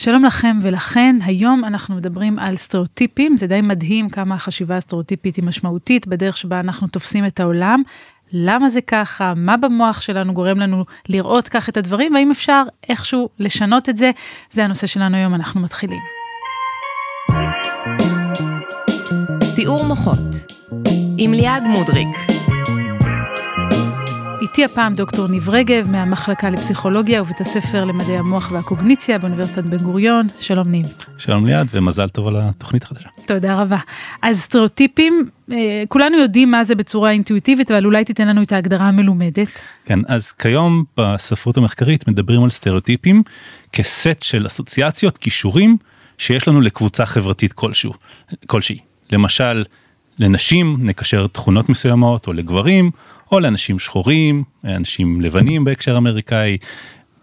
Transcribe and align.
שלום 0.00 0.24
לכם 0.24 0.58
ולכן, 0.62 1.16
היום 1.24 1.64
אנחנו 1.64 1.94
מדברים 1.94 2.38
על 2.38 2.56
סטריאוטיפים, 2.56 3.36
זה 3.36 3.46
די 3.46 3.60
מדהים 3.60 4.10
כמה 4.10 4.34
החשיבה 4.34 4.76
הסטריאוטיפית 4.76 5.36
היא 5.36 5.44
משמעותית 5.44 6.06
בדרך 6.06 6.36
שבה 6.36 6.60
אנחנו 6.60 6.88
תופסים 6.88 7.26
את 7.26 7.40
העולם. 7.40 7.82
למה 8.32 8.70
זה 8.70 8.80
ככה, 8.80 9.32
מה 9.36 9.56
במוח 9.56 10.00
שלנו 10.00 10.34
גורם 10.34 10.58
לנו 10.58 10.84
לראות 11.08 11.48
כך 11.48 11.68
את 11.68 11.76
הדברים, 11.76 12.14
והאם 12.14 12.30
אפשר 12.30 12.62
איכשהו 12.88 13.28
לשנות 13.38 13.88
את 13.88 13.96
זה, 13.96 14.10
זה 14.50 14.64
הנושא 14.64 14.86
שלנו 14.86 15.16
היום, 15.16 15.34
אנחנו 15.34 15.60
מתחילים. 15.60 16.00
סיעור 19.42 19.84
מוחות 19.84 20.18
עם 21.18 21.32
ליעד 21.32 21.62
מודריק 21.62 22.08
איתי 24.42 24.64
הפעם 24.64 24.94
דוקטור 24.94 25.28
ניב 25.28 25.48
רגב 25.48 25.90
מהמחלקה 25.90 26.50
לפסיכולוגיה 26.50 27.22
ובית 27.22 27.40
הספר 27.40 27.84
למדעי 27.84 28.18
המוח 28.18 28.52
והקוגניציה 28.52 29.18
באוניברסיטת 29.18 29.64
בן 29.64 29.76
גוריון. 29.76 30.26
שלום 30.40 30.68
ניב. 30.68 30.86
שלום 31.18 31.46
ליעד 31.46 31.68
ומזל 31.70 32.08
טוב 32.08 32.26
על 32.26 32.36
התוכנית 32.38 32.82
החדשה. 32.82 33.08
תודה 33.26 33.62
רבה. 33.62 33.76
אז 34.22 34.40
סטריאוטיפים, 34.40 35.28
אה, 35.52 35.84
כולנו 35.88 36.18
יודעים 36.18 36.50
מה 36.50 36.64
זה 36.64 36.74
בצורה 36.74 37.10
אינטואיטיבית, 37.10 37.70
אבל 37.70 37.84
אולי 37.84 38.04
תיתן 38.04 38.28
לנו 38.28 38.42
את 38.42 38.52
ההגדרה 38.52 38.88
המלומדת. 38.88 39.62
כן, 39.84 39.98
אז 40.08 40.32
כיום 40.32 40.84
בספרות 40.96 41.56
המחקרית 41.56 42.08
מדברים 42.08 42.44
על 42.44 42.50
סטריאוטיפים 42.50 43.22
כסט 43.72 44.22
של 44.22 44.46
אסוציאציות, 44.46 45.18
כישורים, 45.18 45.76
שיש 46.18 46.48
לנו 46.48 46.60
לקבוצה 46.60 47.06
חברתית 47.06 47.52
כלשהו, 47.52 47.92
כלשהי. 48.46 48.78
למשל, 49.12 49.64
לנשים 50.18 50.76
נקשר 50.80 51.26
תכונות 51.26 51.68
מסוימות, 51.68 52.26
או 52.26 52.32
לגברים, 52.32 52.90
או 53.32 53.40
לאנשים 53.40 53.78
שחורים, 53.78 54.44
אנשים 54.64 55.20
לבנים 55.20 55.64
בהקשר 55.64 55.96
אמריקאי, 55.96 56.58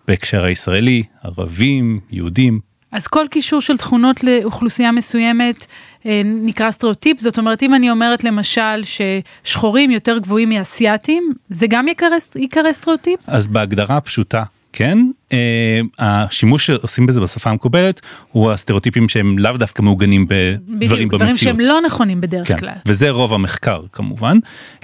בהקשר 0.08 0.44
הישראלי, 0.44 1.04
ערבים, 1.24 2.00
יהודים. 2.12 2.60
אז 2.92 3.08
כל 3.08 3.26
קישור 3.32 3.62
של 3.62 3.78
תכונות 3.78 4.24
לאוכלוסייה 4.24 4.92
מסוימת 4.92 5.68
אה, 6.06 6.22
נקרא 6.26 6.72
סטריאוטיפ, 6.72 7.20
זאת 7.20 7.38
אומרת 7.38 7.64
אם 7.64 7.76
אני 7.76 7.92
אומרת 7.92 8.24
למשל 8.24 8.82
ששחורים 8.84 9.92
יותר 9.92 10.18
גבוהים 10.18 10.50
מאסייתים, 10.50 11.34
זה 11.50 11.68
גם 11.70 11.86
יקרא 12.36 12.74
סטריאוטיפ? 12.74 13.20
אז 13.28 13.48
בהגדרה 13.48 14.02
פשוטה 14.02 14.44
כן 14.78 14.98
אה, 15.34 15.80
השימוש 16.00 16.66
שעושים 16.66 17.06
בזה 17.06 17.22
בשפה 17.22 17.50
המקובלת 17.50 18.02
הוא 18.32 18.52
הסטריאוטיפים 18.52 19.10
שהם 19.10 19.40
לאו 19.40 19.58
דווקא 19.58 19.82
מעוגנים 19.82 20.28
בדברים 20.28 20.80
במציאות. 20.80 21.12
דברים 21.12 21.36
שהם 21.36 21.60
לא 21.60 21.82
נכונים 21.86 22.22
בדרך 22.22 22.48
כן, 22.48 22.58
כלל. 22.58 22.74
וזה 22.86 23.10
רוב 23.10 23.34
המחקר 23.34 23.82
כמובן. 23.92 24.38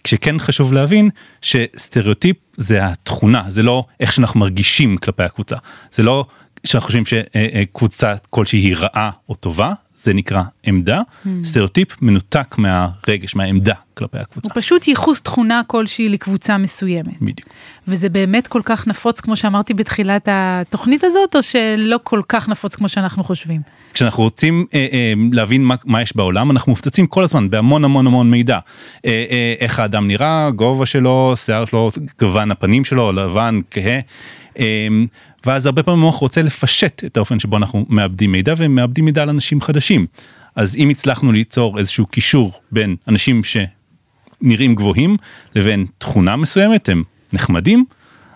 כשכן 0.04 0.40
חשוב 0.40 0.74
להבין 0.74 1.10
שסטריאוטיפ 1.42 2.36
זה 2.58 2.86
התכונה 2.86 3.44
זה 3.48 3.64
לא 3.64 3.86
איך 4.00 4.14
שאנחנו 4.14 4.40
מרגישים 4.40 4.98
כלפי 4.98 5.24
הקבוצה 5.24 5.56
זה 5.92 6.04
לא 6.04 6.26
שאנחנו 6.64 6.86
חושבים 6.86 7.04
שקבוצה 7.06 8.14
כלשהי 8.30 8.60
היא 8.60 8.76
רעה 8.80 9.10
או 9.30 9.36
טובה 9.36 9.74
זה 10.04 10.14
נקרא 10.14 10.42
עמדה, 10.64 11.02
mm. 11.02 11.30
סטריאוטיפ 11.44 12.02
מנותק 12.02 12.56
מהרגש, 12.58 13.36
מהעמדה 13.36 13.74
כלפי 13.94 14.18
הקבוצה. 14.18 14.50
הוא 14.54 14.62
פשוט 14.62 14.88
ייחוס 14.88 15.22
תכונה 15.22 15.62
כלשהי 15.68 16.10
לקבוצה 16.10 16.58
מסוימת. 16.58 17.22
בדיוק. 17.22 17.50
וזה 17.88 18.10
באמת 18.10 18.48
כל 18.48 18.62
כך 18.66 18.88
נפוץ 18.88 19.22
כמו 19.22 19.36
שאמרתי 19.36 19.74
בתחילת 19.74 20.28
התוכנית 20.32 21.04
הזאת, 21.04 21.36
או 21.36 21.44
שלא 21.44 22.00
כל 22.04 22.22
כך 22.30 22.50
נפוץ 22.50 22.76
כמו 22.76 22.90
שאנחנו 22.90 23.24
חושבים? 23.24 23.62
כשאנחנו 23.94 24.24
רוצים 24.24 24.66
אה, 24.74 24.88
אה, 24.92 25.14
להבין 25.32 25.64
מה, 25.64 25.76
מה 25.86 26.02
יש 26.02 26.16
בעולם, 26.16 26.52
אנחנו 26.52 26.72
מופצצים 26.72 27.08
כל 27.08 27.24
הזמן 27.24 27.50
בהמון 27.50 27.86
המון 27.86 28.08
המון 28.08 28.32
מידע. 28.32 28.60
אה, 29.06 29.26
אה, 29.32 29.54
איך 29.60 29.80
האדם 29.80 30.08
נראה, 30.08 30.50
גובה 30.56 30.86
שלו, 30.86 31.34
שיער 31.36 31.66
שלו, 31.66 31.92
גוון 32.20 32.52
הפנים 32.52 32.86
שלו, 32.86 33.12
לבן, 33.12 33.60
כהה. 33.72 34.00
אה, 34.60 34.88
ואז 35.46 35.66
הרבה 35.66 35.84
פעמים 35.84 36.00
המוח 36.00 36.16
רוצה 36.16 36.42
לפשט 36.42 37.04
את 37.06 37.18
האופן 37.18 37.40
שבו 37.40 37.58
אנחנו 37.58 37.86
מאבדים 37.90 38.32
מידע 38.32 38.54
ומאבדים 38.58 39.06
מידע 39.06 39.22
על 39.22 39.30
אנשים 39.30 39.62
חדשים. 39.62 40.06
אז 40.56 40.76
אם 40.76 40.90
הצלחנו 40.90 41.32
ליצור 41.32 41.80
איזשהו 41.80 42.06
קישור 42.06 42.52
בין 42.72 42.96
אנשים 43.08 43.42
שנראים 43.44 44.76
גבוהים 44.76 45.18
לבין 45.56 45.86
תכונה 45.98 46.36
מסוימת 46.36 46.90
הם 46.90 47.04
נחמדים 47.34 47.86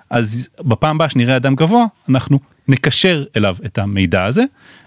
אז 0.09 0.49
בפעם 0.61 0.95
הבאה 0.95 1.09
שנראה 1.09 1.35
אדם 1.35 1.55
גבוה 1.55 1.85
אנחנו 2.09 2.39
נקשר 2.67 3.23
אליו 3.35 3.55
את 3.66 3.77
המידע 3.77 4.23
הזה 4.23 4.43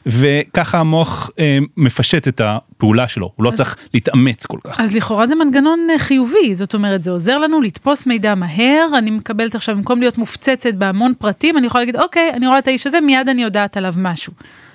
וככה 0.06 0.78
המוח 0.78 1.30
אה, 1.38 1.58
מפשט 1.76 2.28
את 2.28 2.40
הפעולה 2.44 3.08
שלו 3.08 3.32
הוא 3.36 3.44
לא 3.44 3.50
צריך 3.50 3.76
להתאמץ 3.94 4.46
כל 4.46 4.58
כך. 4.64 4.80
אז 4.80 4.96
לכאורה 4.96 5.26
זה 5.26 5.34
מנגנון 5.34 5.86
אה, 5.90 5.98
חיובי 5.98 6.54
זאת 6.54 6.74
אומרת 6.74 7.02
זה 7.02 7.10
עוזר 7.10 7.38
לנו 7.38 7.60
לתפוס 7.60 8.06
מידע 8.06 8.34
מהר 8.34 8.88
אני 8.98 9.10
מקבלת 9.10 9.54
עכשיו 9.54 9.76
במקום 9.76 10.00
להיות 10.00 10.18
מופצצת 10.18 10.74
בהמון 10.74 11.12
פרטים 11.18 11.58
אני 11.58 11.66
יכולה 11.66 11.82
להגיד 11.82 11.96
אוקיי 11.96 12.30
אני 12.34 12.46
רואה 12.46 12.58
את 12.58 12.66
האיש 12.66 12.86
הזה 12.86 13.00
מיד 13.00 13.28
אני 13.28 13.42
יודעת 13.42 13.76
עליו 13.76 13.94
משהו. 13.96 14.32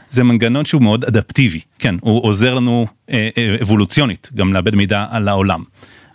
זה 0.09 0.23
מנגנון 0.23 0.65
שהוא 0.65 0.81
מאוד 0.81 1.05
אדפטיבי 1.05 1.59
כן 1.79 1.95
הוא 2.01 2.23
עוזר 2.23 2.53
לנו 2.53 2.87
אה, 3.09 3.29
אה, 3.37 3.55
אבולוציונית 3.61 4.29
גם 4.35 4.53
לאבד 4.53 4.75
מידע 4.75 5.05
על 5.09 5.27
העולם. 5.27 5.63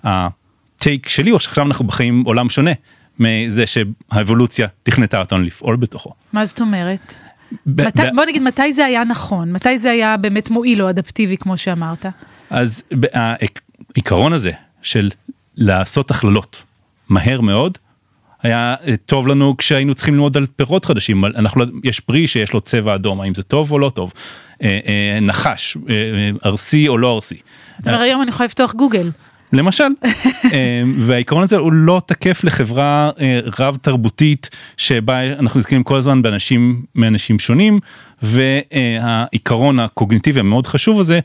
הטייק 0.05 1.09
שלי 1.09 1.31
הוא 1.31 1.39
שעכשיו 1.39 1.67
אנחנו 1.67 1.85
בחיים 1.85 2.23
עולם 2.27 2.49
שונה 2.49 2.71
מזה 3.19 3.65
שהאבולוציה 3.67 4.67
תכנתה 4.83 5.21
אותנו 5.21 5.43
לפעול 5.43 5.77
בתוכו. 5.77 6.13
מה 6.33 6.45
זאת 6.45 6.61
אומרת? 6.61 7.15
מת... 7.67 8.01
בוא 8.15 8.25
נגיד 8.25 8.43
מתי 8.43 8.73
זה 8.73 8.85
היה 8.85 9.05
נכון 9.05 9.53
מתי 9.53 9.79
זה 9.79 9.91
היה 9.91 10.17
באמת 10.17 10.51
מועיל 10.51 10.83
או 10.83 10.91
אדפטיבי 10.91 11.37
כמו 11.37 11.57
שאמרת. 11.57 12.07
אז 12.51 12.83
העיקרון 13.13 14.33
הזה 14.33 14.53
של 14.83 15.11
לעשות 15.57 16.11
הכללות 16.11 16.63
מהר 17.09 17.41
מאוד 17.41 17.79
היה 18.43 18.75
אה, 18.87 18.95
טוב 19.07 19.29
לנו 19.29 19.57
כשהיינו 19.57 19.95
צריכים 19.95 20.15
ללמוד 20.15 20.37
על 20.37 20.47
פירות 20.57 20.85
חדשים 20.85 21.25
אנחנו 21.25 21.61
לא, 21.61 21.67
יש 21.85 22.01
פרי 22.01 22.27
שיש 22.27 22.53
לו 22.53 22.61
צבע 22.61 22.95
אדום 22.95 23.21
האם 23.21 23.35
זה 23.35 23.43
טוב 23.43 23.73
או 23.73 23.79
לא 23.79 23.91
טוב 23.95 24.13
אה, 24.63 24.79
אה, 24.87 25.21
נחש 25.21 25.77
ארסי 26.47 26.89
או 26.89 26.99
לא 26.99 27.15
ארסי. 27.15 27.37
אתה 27.81 27.91
אומר 27.91 28.03
היום 28.03 28.23
אני 28.23 28.31
יכולה 28.31 28.45
לפתוח 28.45 28.75
גוגל. 28.75 29.11
למשל 29.53 29.89
והעיקרון 31.07 31.43
הזה 31.43 31.57
הוא 31.57 31.73
לא 31.73 32.03
תקף 32.07 32.45
לחברה 32.45 33.11
רב 33.59 33.77
תרבותית 33.83 34.51
שבה 34.77 35.27
אנחנו 35.39 35.61
נתקלים 35.61 35.83
כל 35.83 35.97
הזמן 35.97 36.23
באנשים 36.23 36.83
מאנשים 36.95 37.39
שונים 37.39 37.81
והעיקרון 38.23 39.81
הקוגניטיבי 39.81 40.41
המאוד 40.41 40.67
חשוב 40.67 41.01
הזה 41.01 41.21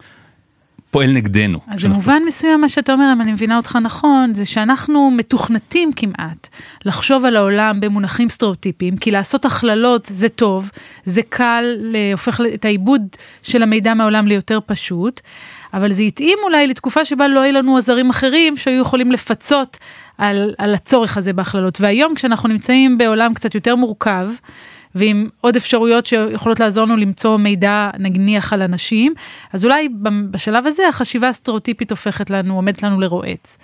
פועל 0.94 1.12
נגדנו. 1.12 1.60
אז 1.68 1.86
במובן 1.86 2.22
מסוים 2.28 2.62
מה 2.62 2.70
שאתה 2.70 2.94
אומר 2.94 3.10
אם 3.14 3.22
אני 3.22 3.32
מבינה 3.32 3.58
אותך 3.58 3.78
נכון 3.82 4.34
זה 4.34 4.46
שאנחנו 4.46 5.12
מתוכנתים 5.12 5.94
כמעט 5.96 6.48
לחשוב 6.86 7.26
על 7.26 7.36
העולם 7.36 7.80
במונחים 7.80 8.30
סטריאוטיפיים 8.30 8.98
כי 8.98 9.12
לעשות 9.12 9.46
הכללות 9.46 10.06
זה 10.06 10.30
טוב 10.30 10.70
זה 11.06 11.22
קל 11.30 11.64
להופך 11.78 12.42
את 12.54 12.66
העיבוד 12.66 13.02
של 13.42 13.64
המידע 13.64 13.94
מהעולם 13.94 14.28
ליותר 14.28 14.60
פשוט. 14.66 15.22
אבל 15.74 15.94
זה 15.94 16.04
התאים 16.04 16.38
אולי 16.44 16.68
לתקופה 16.68 17.06
שבה 17.06 17.28
לא 17.28 17.40
היו 17.40 17.54
לנו 17.54 17.78
עזרים 17.78 18.10
אחרים 18.10 18.58
שהיו 18.58 18.82
יכולים 18.82 19.12
לפצות 19.12 19.78
על, 20.18 20.54
על 20.58 20.74
הצורך 20.74 21.18
הזה 21.18 21.34
בהכללות 21.34 21.82
והיום 21.82 22.16
כשאנחנו 22.16 22.50
נמצאים 22.50 22.98
בעולם 22.98 23.34
קצת 23.34 23.56
יותר 23.56 23.76
מורכב. 23.76 24.30
ועם 24.96 25.30
עוד 25.42 25.56
אפשרויות 25.56 26.06
שיכולות 26.06 26.60
לעזור 26.60 26.86
לנו 26.86 26.98
למצוא 26.98 27.38
מידע 27.38 27.90
נניח 28.00 28.54
על 28.54 28.62
אנשים, 28.62 29.14
אז 29.54 29.66
אולי 29.66 29.90
בשלב 30.32 30.68
הזה 30.68 30.88
החשיבה 30.90 31.30
הסטריאוטיפית 31.30 31.92
הופכת 31.92 32.30
לנו, 32.30 32.56
עומדת 32.56 32.84
לנו 32.84 33.00
לרועץ. 33.00 33.58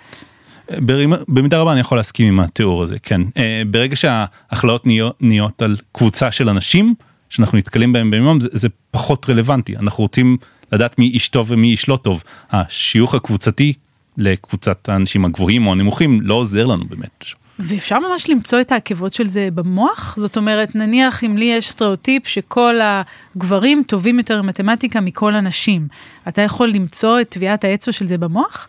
במידה 1.28 1.58
רבה 1.58 1.72
אני 1.72 1.80
יכול 1.80 1.98
להסכים 1.98 2.28
עם 2.28 2.40
התיאור 2.40 2.82
הזה, 2.82 2.96
כן. 3.02 3.20
אה, 3.36 3.62
ברגע 3.66 3.96
שההכללות 3.96 4.84
נהיות 5.20 5.62
על 5.62 5.76
קבוצה 5.92 6.32
של 6.32 6.48
אנשים 6.48 6.94
שאנחנו 7.30 7.58
נתקלים 7.58 7.92
בהם 7.92 8.10
ביום 8.10 8.40
זה, 8.40 8.48
זה 8.52 8.68
פחות 8.90 9.30
רלוונטי, 9.30 9.76
אנחנו 9.76 10.04
רוצים 10.04 10.36
לדעת 10.72 10.98
מי 10.98 11.06
איש 11.08 11.28
טוב 11.28 11.50
ומי 11.50 11.70
איש 11.70 11.88
לא 11.88 11.96
טוב. 11.96 12.22
השיוך 12.50 13.14
הקבוצתי 13.14 13.72
לקבוצת 14.16 14.88
האנשים 14.88 15.24
הגבוהים 15.24 15.66
או 15.66 15.72
הנמוכים 15.72 16.20
לא 16.22 16.34
עוזר 16.34 16.66
לנו 16.66 16.84
באמת. 16.84 17.24
ואפשר 17.58 17.98
ממש 17.98 18.30
למצוא 18.30 18.60
את 18.60 18.72
העקבות 18.72 19.12
של 19.12 19.28
זה 19.28 19.48
במוח? 19.54 20.14
זאת 20.18 20.36
אומרת, 20.36 20.74
נניח 20.74 21.24
אם 21.24 21.36
לי 21.36 21.44
יש 21.44 21.70
סטריאוטיפ 21.70 22.26
שכל 22.26 22.74
הגברים 22.82 23.82
טובים 23.86 24.18
יותר 24.18 24.42
במתמטיקה 24.42 25.00
מכל 25.00 25.34
הנשים, 25.34 25.88
אתה 26.28 26.42
יכול 26.42 26.68
למצוא 26.68 27.20
את 27.20 27.28
טביעת 27.28 27.64
האצבע 27.64 27.92
של 27.92 28.06
זה 28.06 28.18
במוח? 28.18 28.68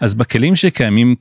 אז 0.00 0.14
בכלים 0.14 0.54
שקיימים 0.54 1.14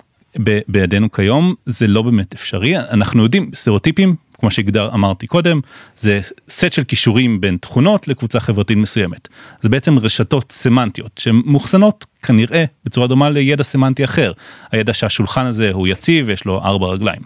בידינו 0.67 1.11
כיום 1.11 1.53
זה 1.65 1.87
לא 1.87 2.01
באמת 2.01 2.33
אפשרי 2.33 2.77
אנחנו 2.77 3.23
יודעים 3.23 3.51
סטריאוטיפים 3.55 4.15
כמו 4.41 4.51
שהגדר 4.51 4.89
אמרתי 4.93 5.27
קודם 5.27 5.59
זה 5.97 6.19
סט 6.49 6.71
של 6.71 6.83
כישורים 6.83 7.41
בין 7.41 7.57
תכונות 7.57 8.07
לקבוצה 8.07 8.39
חברתית 8.39 8.77
מסוימת 8.77 9.27
זה 9.61 9.69
בעצם 9.69 9.97
רשתות 9.97 10.51
סמנטיות 10.51 11.17
שמאוחסנות 11.17 12.05
כנראה 12.23 12.65
בצורה 12.85 13.07
דומה 13.07 13.29
לידע 13.29 13.63
סמנטי 13.63 14.03
אחר 14.03 14.31
הידע 14.71 14.93
שהשולחן 14.93 15.45
הזה 15.45 15.71
הוא 15.71 15.87
יציב 15.87 16.29
יש 16.29 16.45
לו 16.45 16.61
ארבע 16.63 16.87
רגליים. 16.87 17.21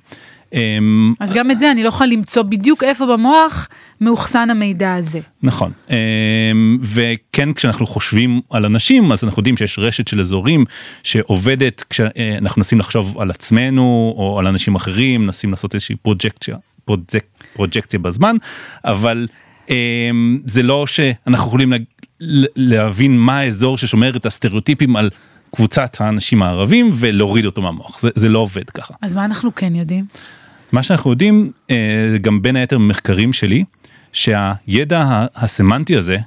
אמ, 0.53 1.13
אז 1.19 1.33
גם 1.33 1.51
את 1.51 1.59
זה 1.59 1.71
אני 1.71 1.83
לא 1.83 1.87
יכולה 1.87 2.09
למצוא 2.09 2.43
בדיוק 2.43 2.83
איפה 2.83 3.05
במוח 3.05 3.67
מאוחסן 4.01 4.49
המידע 4.49 4.93
הזה. 4.93 5.19
נכון 5.43 5.71
אמ, 5.89 6.77
וכן 6.81 7.53
כשאנחנו 7.53 7.87
חושבים 7.87 8.41
על 8.49 8.65
אנשים 8.65 9.11
אז 9.11 9.23
אנחנו 9.23 9.39
יודעים 9.39 9.57
שיש 9.57 9.79
רשת 9.79 10.07
של 10.07 10.19
אזורים 10.19 10.65
שעובדת 11.03 11.83
כשאנחנו 11.89 12.59
מנסים 12.59 12.79
לחשוב 12.79 13.17
על 13.19 13.31
עצמנו 13.31 14.13
או 14.17 14.39
על 14.39 14.47
אנשים 14.47 14.75
אחרים 14.75 15.21
מנסים 15.21 15.51
לעשות 15.51 15.75
איזושהי 15.75 15.95
פרוג'קציה 15.95 16.55
פרוג'קציה 17.53 17.99
בזמן 17.99 18.35
אבל 18.85 19.27
אמ, 19.69 20.39
זה 20.45 20.63
לא 20.63 20.87
שאנחנו 20.87 21.47
יכולים 21.47 21.73
לה- 21.73 22.47
להבין 22.55 23.17
מה 23.17 23.37
האזור 23.39 23.77
ששומר 23.77 24.17
את 24.17 24.25
הסטריאוטיפים 24.25 24.95
על 24.95 25.09
קבוצת 25.55 25.97
האנשים 26.01 26.43
הערבים 26.43 26.89
ולהוריד 26.93 27.45
אותו 27.45 27.61
מהמוח, 27.61 27.99
זה, 27.99 28.09
זה 28.15 28.29
לא 28.29 28.39
עובד 28.39 28.69
ככה. 28.69 28.93
אז 29.01 29.15
מה 29.15 29.25
אנחנו 29.25 29.55
כן 29.55 29.75
יודעים? 29.75 30.05
מה 30.71 30.83
שאנחנו 30.83 31.11
יודעים, 31.11 31.51
אה, 31.71 31.75
גם 32.21 32.41
בין 32.41 32.55
היתר 32.55 32.77
ממחקרים 32.77 33.33
שלי, 33.33 33.63
שהידע 34.13 35.25
הסמנטי 35.35 35.95
הזה 35.95 36.17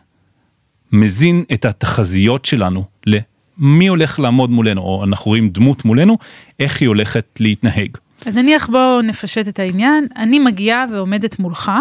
מזין 0.93 1.44
את 1.52 1.64
התחזיות 1.64 2.44
שלנו 2.44 2.84
למי 3.06 3.87
הולך 3.87 4.19
לעמוד 4.20 4.50
מולנו, 4.50 4.81
או 4.81 5.04
אנחנו 5.04 5.28
רואים 5.28 5.49
דמות 5.49 5.84
מולנו, 5.84 6.19
איך 6.61 6.81
היא 6.81 6.88
הולכת 6.88 7.25
להתנהג. 7.40 7.88
אז 8.26 8.37
נניח 8.37 8.67
בואו 8.67 9.03
נפשט 9.03 9.49
את 9.49 9.59
העניין, 9.59 10.06
אני 10.17 10.38
מגיעה 10.38 10.85
ועומדת 10.93 11.38
מולך, 11.38 11.73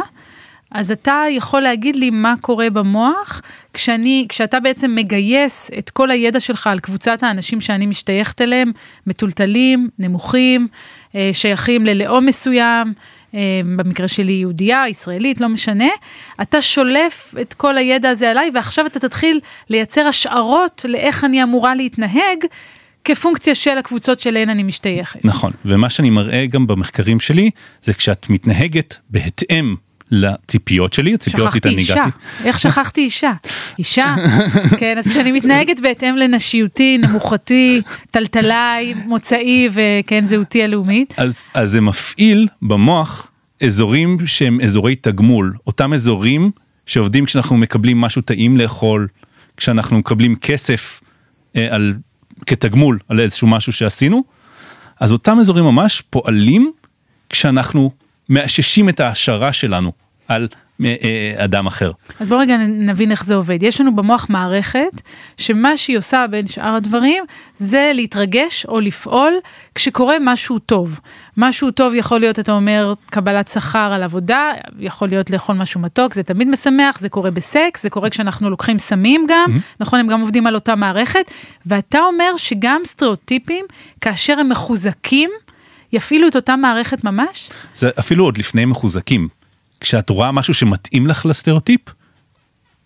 אז 0.72 0.92
אתה 0.92 1.24
יכול 1.30 1.62
להגיד 1.62 1.96
לי 1.96 2.10
מה 2.10 2.34
קורה 2.42 2.70
במוח 2.70 3.42
כשאני, 3.74 4.26
כשאתה 4.30 4.60
בעצם 4.60 4.96
מגייס 4.96 5.72
את 5.78 5.90
כל 5.90 6.12
הידע 6.12 6.40
שלך 6.40 6.68
על 6.68 6.80
קבוצת 6.80 7.24
האנשים 7.24 7.62
שאני 7.62 7.86
משתייכת 7.86 8.42
אליהם, 8.42 8.72
מטולטלים, 9.08 9.90
נמוכים, 10.00 10.68
אה, 11.16 11.30
שייכים 11.34 11.86
ללאום 11.86 12.26
מסוים, 12.26 12.94
אה, 13.34 13.40
במקרה 13.78 14.08
שלי 14.08 14.34
יהודייה, 14.34 14.84
ישראלית, 14.90 15.42
לא 15.42 15.50
משנה, 15.50 15.90
אתה 16.42 16.62
שולף 16.62 17.36
את 17.42 17.54
כל 17.54 17.78
הידע 17.78 18.10
הזה 18.10 18.32
עליי 18.32 18.52
ועכשיו 18.54 18.86
אתה 18.86 19.00
תתחיל 19.00 19.40
לייצר 19.70 20.08
השערות 20.08 20.86
לאיך 20.88 21.24
אני 21.24 21.44
אמורה 21.44 21.76
להתנהג. 21.76 22.46
כפונקציה 23.08 23.56
של 23.56 23.78
הקבוצות 23.78 24.20
שאליהן 24.20 24.50
אני 24.50 24.64
משתייכת. 24.64 25.26
נכון, 25.26 25.52
ומה 25.66 25.90
שאני 25.90 26.10
מראה 26.10 26.46
גם 26.46 26.68
במחקרים 26.68 27.20
שלי, 27.20 27.50
זה 27.84 27.94
כשאת 27.94 28.30
מתנהגת 28.30 28.98
בהתאם 29.10 29.76
לציפיות 30.12 30.94
שלי, 30.94 31.14
הציפיות 31.14 31.52
שכחתי 31.52 31.70
איתן 31.70 31.80
אישה, 31.80 31.94
הגעתי. 31.94 32.10
איך 32.44 32.60
שכחתי 32.60 33.02
אישה? 33.02 33.32
אישה, 33.80 34.16
כן, 34.80 34.98
אז 34.98 35.10
כשאני 35.10 35.32
מתנהגת 35.32 35.80
בהתאם 35.80 36.16
לנשיותי, 36.16 36.98
נמוכתי, 36.98 37.82
טלטליי, 38.12 38.94
מוצאי 39.06 39.70
וכן, 39.72 40.26
זהותי 40.26 40.64
הלאומית, 40.64 41.14
אז, 41.18 41.48
אז 41.54 41.72
זה 41.72 41.82
מפעיל 41.82 42.48
במוח 42.62 43.32
אזורים 43.64 44.18
שהם 44.26 44.62
אזורי 44.62 44.96
תגמול, 44.96 45.54
אותם 45.68 45.94
אזורים 45.94 46.52
שעובדים 46.86 47.26
כשאנחנו 47.26 47.58
מקבלים 47.58 48.02
משהו 48.02 48.22
טעים 48.22 48.58
לאכול, 48.58 49.08
כשאנחנו 49.58 49.98
מקבלים 49.98 50.36
כסף 50.36 51.02
אה, 51.56 51.68
על, 51.70 51.94
כתגמול 52.46 53.00
על 53.08 53.20
איזשהו 53.20 53.48
משהו 53.48 53.74
שעשינו, 53.74 54.24
אז 55.00 55.12
אותם 55.12 55.40
אזורים 55.40 55.66
ממש 55.66 56.02
פועלים 56.02 56.72
כשאנחנו 57.30 57.92
מאששים 58.30 58.90
את 58.90 59.00
ההשערה 59.00 59.54
שלנו 59.54 59.92
על 60.28 60.48
אדם 61.38 61.68
אחר. 61.68 61.92
אז 62.20 62.28
בואו 62.28 62.40
רגע 62.40 62.58
נבין 62.58 63.12
איך 63.12 63.26
זה 63.26 63.36
עובד. 63.36 63.64
יש 63.64 63.82
לנו 63.82 63.96
במוח 63.96 64.28
מערכת 64.30 65.02
שמה 65.38 65.78
שהיא 65.78 65.98
עושה 65.98 66.26
בין 66.32 66.48
שאר 66.48 66.76
הדברים 66.76 67.24
זה 67.58 67.92
להתרגש 67.94 68.66
או 68.66 68.80
לפעול 68.80 69.34
כשקורה 69.76 70.16
משהו 70.22 70.60
טוב. 70.60 71.00
משהו 71.38 71.72
טוב 71.72 71.94
יכול 71.96 72.20
להיות, 72.20 72.40
אתה 72.40 72.52
אומר, 72.52 72.94
קבלת 73.10 73.48
שכר 73.48 73.92
על 73.94 74.04
עבודה, 74.04 74.52
יכול 74.80 75.08
להיות 75.10 75.30
לאכול 75.30 75.56
משהו 75.56 75.82
מתוק, 75.82 76.14
זה 76.14 76.24
תמיד 76.24 76.48
משמח, 76.48 77.00
זה 77.00 77.10
קורה 77.10 77.32
בסקס, 77.32 77.84
זה 77.84 77.90
קורה 77.90 78.10
כשאנחנו 78.10 78.50
לוקחים 78.50 78.78
סמים 78.78 79.26
גם, 79.30 79.46
mm-hmm. 79.56 79.76
נכון, 79.80 80.00
הם 80.00 80.08
גם 80.08 80.22
עובדים 80.22 80.48
על 80.48 80.56
אותה 80.56 80.76
מערכת, 80.76 81.32
ואתה 81.66 82.00
אומר 82.00 82.38
שגם 82.38 82.82
סטריאוטיפים, 82.86 83.66
כאשר 84.02 84.40
הם 84.40 84.50
מחוזקים, 84.50 85.30
יפעילו 85.94 86.28
את 86.28 86.36
אותה 86.36 86.56
מערכת 86.56 87.04
ממש? 87.04 87.50
זה 87.76 87.90
אפילו 88.00 88.24
עוד 88.24 88.38
לפני 88.38 88.66
מחוזקים. 88.66 89.37
כשאת 89.80 90.10
רואה 90.10 90.32
משהו 90.32 90.54
שמתאים 90.54 91.08
לך 91.08 91.26
לסטריאוטיפ, 91.26 91.82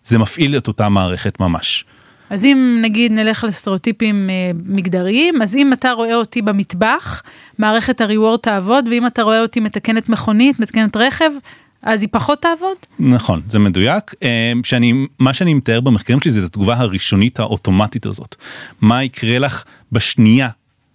זה 0.04 0.18
מפעיל 0.18 0.56
את 0.56 0.68
אותה 0.68 0.88
מערכת 0.88 1.40
ממש. 1.40 1.84
אז 2.30 2.44
אם 2.44 2.78
נגיד 2.82 3.12
נלך 3.12 3.44
לסטריאוטיפים 3.44 4.30
אה, 4.30 4.50
מגדריים, 4.64 5.42
אז 5.42 5.56
אם 5.56 5.72
אתה 5.72 5.92
רואה 5.92 6.14
אותי 6.14 6.42
במטבח, 6.42 7.22
מערכת 7.58 8.00
הריוורד 8.00 8.38
תעבוד, 8.38 8.88
ואם 8.90 9.06
אתה 9.06 9.22
רואה 9.22 9.42
אותי 9.42 9.60
מתקנת 9.60 10.08
מכונית, 10.08 10.60
מתקנת 10.60 10.96
רכב, 10.96 11.30
אז 11.82 12.02
היא 12.02 12.08
פחות 12.12 12.42
תעבוד? 12.42 12.76
נכון, 12.98 13.42
זה 13.48 13.58
מדויק. 13.58 14.14
אה, 14.22 14.52
שאני, 14.64 14.92
מה 15.18 15.34
שאני 15.34 15.54
מתאר 15.54 15.80
במחקרים 15.80 16.20
שלי 16.20 16.30
זה 16.30 16.40
את 16.40 16.44
התגובה 16.44 16.74
הראשונית 16.76 17.40
האוטומטית 17.40 18.06
הזאת. 18.06 18.36
מה 18.80 19.04
יקרה 19.04 19.38
לך 19.38 19.64
בשנייה 19.92 20.48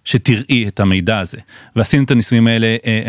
שתראי 0.08 0.68
את 0.68 0.80
המידע 0.80 1.18
הזה. 1.18 1.38
ועשינו 1.76 2.04
את 2.04 2.10
הניסויים 2.10 2.46
האלה 2.46 2.76
אה, 2.86 3.02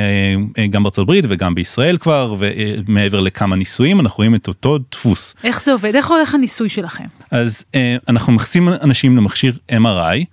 אה, 0.57 0.67
גם 0.67 0.83
בארצות 0.83 1.03
הברית 1.03 1.25
וגם 1.29 1.55
בישראל 1.55 1.97
כבר, 1.97 2.35
ומעבר 2.39 3.19
לכמה 3.19 3.55
ניסויים 3.55 3.99
אנחנו 3.99 4.17
רואים 4.17 4.35
את 4.35 4.47
אותו 4.47 4.77
דפוס. 4.91 5.35
איך 5.43 5.63
זה 5.63 5.71
עובד? 5.71 5.95
איך 5.95 6.11
הולך 6.11 6.35
הניסוי 6.35 6.69
שלכם? 6.69 7.03
אז 7.31 7.65
אה, 7.75 7.97
אנחנו 8.07 8.33
מכניסים 8.33 8.69
אנשים 8.69 9.17
למכשיר 9.17 9.57
MRI. 9.71 10.25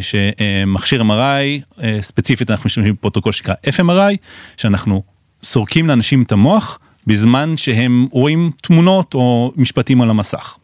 שמכשיר 0.00 1.02
MRI 1.02 1.82
ספציפית 2.00 2.50
אנחנו 2.50 2.66
משתמשים 2.66 2.92
בפרוטוקול 2.92 3.32
שנקרא 3.32 3.54
FMRI 3.66 4.16
שאנחנו 4.56 5.02
סורקים 5.42 5.86
לאנשים 5.86 6.22
את 6.22 6.32
המוח 6.32 6.78
בזמן 7.06 7.56
שהם 7.56 8.06
רואים 8.10 8.50
תמונות 8.62 9.14
או 9.14 9.52
משפטים 9.56 10.00
על 10.00 10.10
המסך. 10.10 10.58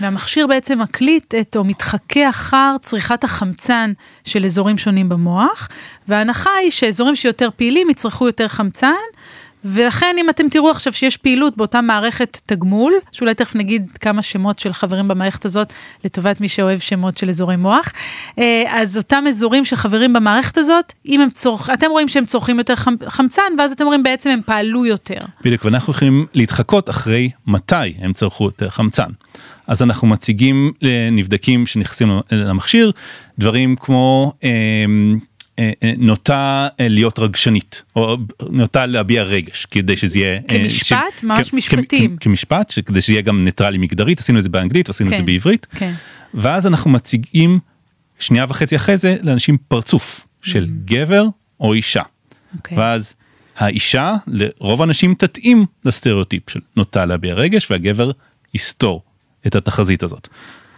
והמכשיר 0.00 0.46
בעצם 0.46 0.78
מקליט 0.78 1.34
את 1.34 1.56
או 1.56 1.64
מתחכה 1.64 2.28
אחר 2.28 2.76
צריכת 2.82 3.24
החמצן 3.24 3.92
של 4.24 4.44
אזורים 4.44 4.78
שונים 4.78 5.08
במוח, 5.08 5.68
וההנחה 6.08 6.50
היא 6.62 6.70
שאזורים 6.70 7.16
שיותר 7.16 7.48
פעילים 7.56 7.90
יצרכו 7.90 8.26
יותר 8.26 8.48
חמצן, 8.48 8.88
ולכן 9.64 10.16
אם 10.18 10.30
אתם 10.30 10.48
תראו 10.48 10.70
עכשיו 10.70 10.92
שיש 10.92 11.16
פעילות 11.16 11.56
באותה 11.56 11.80
מערכת 11.80 12.40
תגמול, 12.46 12.92
שאולי 13.12 13.34
תכף 13.34 13.56
נגיד 13.56 13.90
כמה 14.00 14.22
שמות 14.22 14.58
של 14.58 14.72
חברים 14.72 15.08
במערכת 15.08 15.44
הזאת 15.44 15.72
לטובת 16.04 16.40
מי 16.40 16.48
שאוהב 16.48 16.78
שמות 16.78 17.16
של 17.16 17.28
אזורי 17.28 17.56
מוח, 17.56 17.92
אז 18.68 18.98
אותם 18.98 19.24
אזורים 19.28 19.64
שחברים 19.64 20.12
במערכת 20.12 20.58
הזאת, 20.58 20.92
אם 21.06 21.20
הם 21.20 21.30
צורך, 21.30 21.70
אתם 21.70 21.86
רואים 21.90 22.08
שהם 22.08 22.24
צורכים 22.24 22.58
יותר 22.58 22.74
חמצן, 23.08 23.42
ואז 23.58 23.72
אתם 23.72 23.84
רואים 23.84 24.02
בעצם 24.02 24.30
הם 24.30 24.40
פעלו 24.46 24.86
יותר. 24.86 25.20
בדיוק, 25.44 25.64
ואנחנו 25.64 25.92
יכולים 25.92 26.26
להתחקות 26.34 26.90
אחרי 26.90 27.30
מתי 27.46 27.94
הם 28.00 28.12
צרכו 28.12 28.44
יותר 28.44 28.68
חמצן. 28.68 29.10
אז 29.66 29.82
אנחנו 29.82 30.08
מציגים 30.08 30.72
לנבדקים 30.82 31.66
שנכנסים 31.66 32.20
למכשיר 32.32 32.92
דברים 33.38 33.76
כמו 33.76 34.32
אה, 34.44 34.48
אה, 34.48 34.84
נוטה 35.98 36.68
להיות 36.80 37.18
רגשנית 37.18 37.82
או 37.96 38.16
נוטה 38.50 38.86
להביע 38.86 39.22
רגש 39.22 39.66
כדי 39.66 39.96
שזה 39.96 40.18
יהיה 40.18 40.40
כמשפט 40.48 40.98
ש... 41.20 41.24
ממש 41.24 41.50
כ... 41.50 41.54
משפטים 41.54 42.16
כ... 42.20 42.22
כמשפט 42.24 42.74
כדי 42.86 43.00
שיהיה 43.00 43.20
גם 43.20 43.44
ניטרלי 43.44 43.78
מגדרית 43.78 44.18
עשינו 44.20 44.38
את 44.38 44.42
זה 44.42 44.48
באנגלית 44.48 44.88
עשינו 44.88 45.10
כן, 45.10 45.14
את 45.14 45.20
זה 45.20 45.26
בעברית 45.26 45.66
כן. 45.76 45.92
ואז 46.34 46.66
אנחנו 46.66 46.90
מציגים 46.90 47.58
שנייה 48.18 48.44
וחצי 48.48 48.76
אחרי 48.76 48.96
זה 48.96 49.16
לאנשים 49.22 49.56
פרצוף 49.68 50.26
של 50.42 50.64
mm. 50.68 50.90
גבר 50.90 51.26
או 51.60 51.74
אישה 51.74 52.02
okay. 52.02 52.56
אוקיי. 52.56 52.78
ואז 52.78 53.14
האישה 53.56 54.14
לרוב 54.26 54.80
האנשים 54.80 55.14
תתאים 55.14 55.66
לסטריאוטיפ 55.84 56.50
של 56.50 56.60
נוטה 56.76 57.04
להביע 57.04 57.34
רגש 57.34 57.70
והגבר 57.70 58.10
יסתור 58.54 59.02
את 59.46 59.54
התחזית 59.54 60.02
הזאת. 60.02 60.28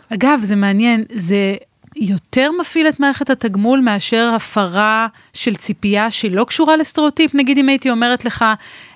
אגב, 0.08 0.40
זה 0.42 0.56
מעניין, 0.56 1.04
זה 1.14 1.56
יותר 1.96 2.50
מפעיל 2.60 2.88
את 2.88 3.00
מערכת 3.00 3.30
התגמול 3.30 3.80
מאשר 3.80 4.32
הפרה 4.36 5.06
של 5.32 5.54
ציפייה 5.54 6.10
שלא 6.10 6.44
קשורה 6.44 6.76
לסטריאוטיפ, 6.76 7.34
נגיד 7.34 7.58
אם 7.58 7.68
הייתי 7.68 7.90
אומרת 7.90 8.24
לך, 8.24 8.44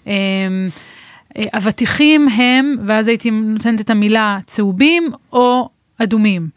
אמ, 0.06 0.12
אה, 1.38 1.44
אבטיחים 1.54 2.28
הם, 2.28 2.76
ואז 2.86 3.08
הייתי 3.08 3.30
נותנת 3.30 3.80
את 3.80 3.90
המילה 3.90 4.38
צהובים 4.46 5.10
או 5.32 5.68
אדומים. 5.98 6.48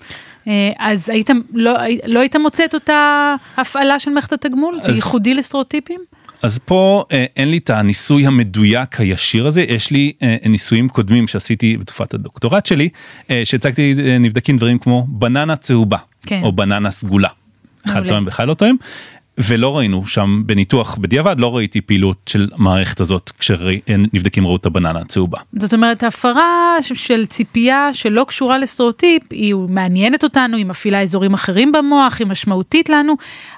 אה, 0.47 0.71
אז 0.79 1.09
היית, 1.09 1.29
לא, 1.53 1.73
לא 2.05 2.19
היית 2.19 2.35
מוצא 2.35 2.65
את 2.65 2.73
אותה 2.73 3.35
הפעלה 3.57 3.99
של 3.99 4.11
מערכת 4.11 4.33
התגמול? 4.33 4.75
אז... 4.79 4.85
זה 4.85 4.91
ייחודי 4.91 5.33
לסטריאוטיפים? 5.33 6.01
אז 6.41 6.59
פה 6.59 7.03
אה, 7.11 7.25
אין 7.35 7.51
לי 7.51 7.57
את 7.57 7.69
הניסוי 7.69 8.25
המדויק 8.25 8.99
הישיר 8.99 9.47
הזה, 9.47 9.61
יש 9.61 9.91
לי 9.91 10.13
ניסויים 10.45 10.89
קודמים 10.89 11.27
שעשיתי 11.27 11.77
בתקופת 11.77 12.13
הדוקטורט 12.13 12.65
שלי, 12.65 12.89
שהצגתי 13.43 13.95
נבדקים 14.19 14.57
דברים 14.57 14.79
כמו 14.79 15.05
בננה 15.09 15.55
צהובה, 15.55 15.97
כן. 16.25 16.41
או 16.43 16.51
בננה 16.51 16.91
סגולה. 16.91 17.29
אחד 17.85 18.07
תואם 18.07 18.25
ואחד 18.25 18.47
לא 18.47 18.53
תואם, 18.53 18.75
ולא 19.39 19.77
ראינו 19.77 20.07
שם 20.07 20.43
בניתוח 20.45 20.95
בדיעבד 20.95 21.35
לא 21.39 21.55
ראיתי 21.55 21.81
פעילות 21.81 22.17
של 22.25 22.49
מערכת 22.57 22.99
הזאת 22.99 23.31
כשנבדקים 23.39 24.47
ראו 24.47 24.55
את 24.55 24.65
הבננה 24.65 24.99
הצהובה. 24.99 25.37
זאת 25.59 25.73
אומרת 25.73 26.03
הפרה 26.03 26.75
של 26.81 27.25
ציפייה 27.25 27.89
שלא 27.93 28.25
קשורה 28.27 28.57
לסטריאוטיפ 28.57 29.23
היא 29.31 29.55
מעניינת 29.69 30.23
אותנו 30.23 30.57
היא 30.57 30.65
מפעילה 30.65 31.01
אזורים 31.01 31.33
אחרים 31.33 31.71
במוח 31.71 32.19
היא 32.19 32.27
משמעותית 32.27 32.89
לנו 32.89 33.13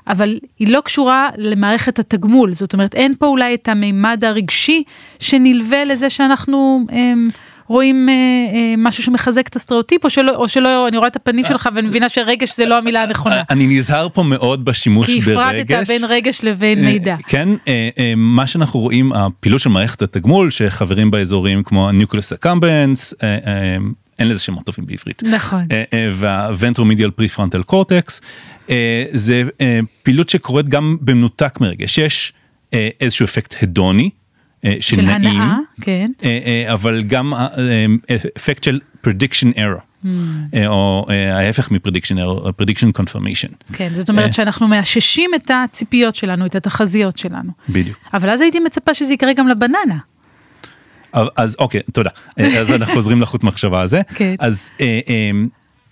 אבל 0.08 0.40
היא 0.60 0.68
לא 0.68 0.82
קשורה 0.82 1.30
למערכת 1.38 2.00
התגמול 2.00 2.54
זאת 2.54 2.74
אומרת 2.74 2.96
אין 2.96 3.14
פה 3.20 3.26
אולי 3.26 3.54
את 3.54 3.68
המימד 3.68 4.24
הרגשי 4.24 4.84
שנלווה 5.20 5.86
לזה 5.86 6.10
שאנחנו 6.10 6.86
הם, 6.90 7.28
רואים 7.72 8.10
אה, 8.10 8.14
אה, 8.14 8.74
משהו 8.78 9.04
שמחזק 9.04 9.48
את 9.48 9.56
הסטריאוטיפ 9.56 10.04
או 10.04 10.10
שלא 10.10 10.36
או 10.36 10.48
שלא 10.48 10.88
אני 10.88 10.98
רואה 10.98 11.08
את 11.08 11.16
הפנים 11.16 11.46
שלך 11.46 11.70
ואני 11.76 11.88
מבינה 11.88 12.10
שרגש 12.10 12.56
זה 12.58 12.66
לא 12.66 12.78
המילה 12.78 13.04
הנכונה. 13.04 13.42
אני 13.50 13.68
נזהר 13.68 14.08
פה 14.14 14.24
מאוד 14.24 14.66
בשימוש 14.66 15.08
כי 15.08 15.20
ברגש. 15.20 15.38
הפרדת 15.38 15.88
בין 15.88 16.02
רגש 16.10 16.44
לבין 16.44 16.86
אה, 16.86 16.92
מידע. 16.92 17.16
כן, 17.28 17.50
אה, 17.68 17.90
אה, 18.00 18.14
מה 18.18 18.48
שאנחנו 18.48 18.80
רואים, 18.80 19.14
הפעילות 19.14 19.62
של 19.62 19.70
מערכת 19.70 20.02
התגמול 20.02 20.50
שחברים 20.50 21.12
באזורים 21.12 21.64
כמו 21.64 21.90
ה-Nucleus 21.90 22.46
accumbens, 22.46 23.14
אה, 23.24 23.38
אה, 23.46 23.78
אין 24.20 24.30
לזה 24.30 24.40
שמות 24.40 24.66
טובים 24.66 24.86
בעברית. 24.86 25.24
נכון. 25.32 25.66
אה, 25.72 25.84
אה, 25.94 26.10
וה-ventromedial 26.14 27.22
prefrontal 27.22 27.74
cortex, 27.74 28.20
אה, 28.70 29.06
זה 29.12 29.44
אה, 29.62 29.80
פעילות 30.04 30.30
שקורית 30.30 30.70
גם 30.70 30.98
במנותק 31.02 31.62
מרגש, 31.62 31.98
יש 31.98 32.34
אה, 32.74 32.90
איזשהו 33.02 33.26
אפקט 33.26 33.56
הדוני. 33.64 34.10
אה, 34.66 34.76
של 34.80 34.96
של 34.96 35.02
נעים, 35.02 35.42
הנאה, 35.42 35.58
כן. 35.82 36.12
אה, 36.24 36.40
אה, 36.46 36.74
אבל 36.74 37.04
גם 37.04 37.34
אפקט 38.38 38.64
של 38.64 38.80
prediction 39.08 39.58
error, 39.58 40.08
אה, 40.54 40.68
או 40.68 41.08
ההפך 41.34 41.70
error, 41.70 42.48
prediction 42.62 43.02
confirmation. 43.02 43.74
כן, 43.74 43.90
זאת 43.94 44.10
אומרת. 44.10 44.34
שאנחנו 44.34 44.68
מאששים 44.68 45.32
את 45.36 45.52
הציפיות 45.54 46.16
שלנו, 46.16 46.46
את 46.46 46.56
התחזיות 46.56 47.18
שלנו. 47.18 47.52
בדיוק. 47.70 47.98
אבל 48.14 48.30
אז 48.30 48.42
הייתי 48.42 48.60
מצפה 48.60 48.94
שזה 48.94 49.14
יקרה 49.14 49.34
גם 49.34 49.48
לבננה. 49.48 49.98
אז 51.14 51.56
אוקיי 51.60 51.82
תודה 51.94 52.10
אז 52.38 52.72
אנחנו 52.72 52.94
חוזרים 52.94 53.22
לחוט 53.22 53.44
מחשבה 53.44 53.82
הזה 53.82 54.02
כן. 54.16 54.36
אז 54.40 54.70
אה, 54.82 55.00
אה, 55.10 55.32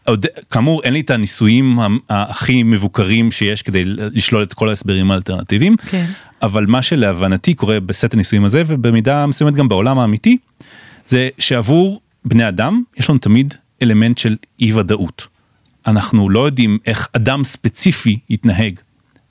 עוד, 0.06 0.26
כאמור 0.52 0.84
אין 0.84 0.94
לי 0.94 1.00
את 1.00 1.10
הניסויים 1.10 1.80
הכי 2.10 2.64
מבוקרים 2.64 3.32
שיש 3.32 3.62
כדי 3.62 3.84
לשלול 3.86 4.44
את 4.44 4.54
כל 4.54 4.70
ההסברים 4.70 5.12
האלטרנטיביים 5.12 5.78
כן. 5.78 6.06
אבל 6.42 6.66
מה 6.66 6.82
שלהבנתי 6.82 7.54
קורה 7.54 7.80
בסט 7.80 8.14
הניסויים 8.14 8.46
הזה 8.46 8.64
ובמידה 8.68 9.26
מסוימת 9.26 9.54
גם 9.54 9.70
בעולם 9.70 10.00
האמיתי 10.00 10.38
זה 11.08 11.30
שעבור 11.40 12.02
בני 12.26 12.48
אדם 12.48 12.84
יש 12.98 13.10
לנו 13.10 13.20
תמיד 13.20 13.54
אלמנט 13.82 14.18
של 14.18 14.36
אי 14.60 14.74
ודאות. 14.74 15.28
אנחנו 15.88 16.30
לא 16.30 16.46
יודעים 16.46 16.78
איך 16.86 17.08
אדם 17.14 17.44
ספציפי 17.44 18.20
יתנהג. 18.30 18.80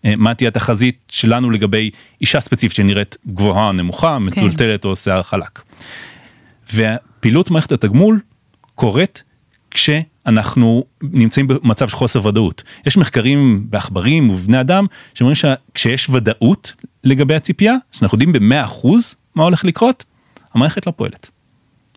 אה, 0.04 0.14
מה 0.16 0.34
תהיה 0.34 0.48
התחזית 0.48 0.98
שלנו 1.08 1.50
לגבי 1.50 1.90
אישה 2.20 2.40
ספציפית 2.40 2.76
שנראית 2.76 3.16
גבוהה 3.26 3.66
או 3.66 3.72
נמוכה, 3.72 4.18
מטולטלת 4.18 4.84
או 4.84 4.96
שיער 4.96 5.22
חלק. 5.22 5.62
ופעילות 6.74 7.50
מערכת 7.50 7.72
התגמול 7.72 8.20
קורית 8.74 9.22
כשאנחנו 10.28 10.84
נמצאים 11.02 11.48
במצב 11.48 11.88
של 11.88 11.96
חוסר 11.96 12.26
ודאות. 12.26 12.62
יש 12.86 12.96
מחקרים 12.96 13.66
בעכברים 13.70 14.30
ובבני 14.30 14.60
אדם 14.60 14.86
שאומרים 15.14 15.34
שכשיש 15.34 16.10
ודאות 16.10 16.72
לגבי 17.04 17.34
הציפייה, 17.34 17.74
שאנחנו 17.92 18.16
יודעים 18.16 18.32
במאה 18.32 18.64
אחוז 18.64 19.16
מה 19.34 19.44
הולך 19.44 19.64
לקרות, 19.64 20.04
המערכת 20.54 20.86
לא 20.86 20.92
פועלת. 20.96 21.30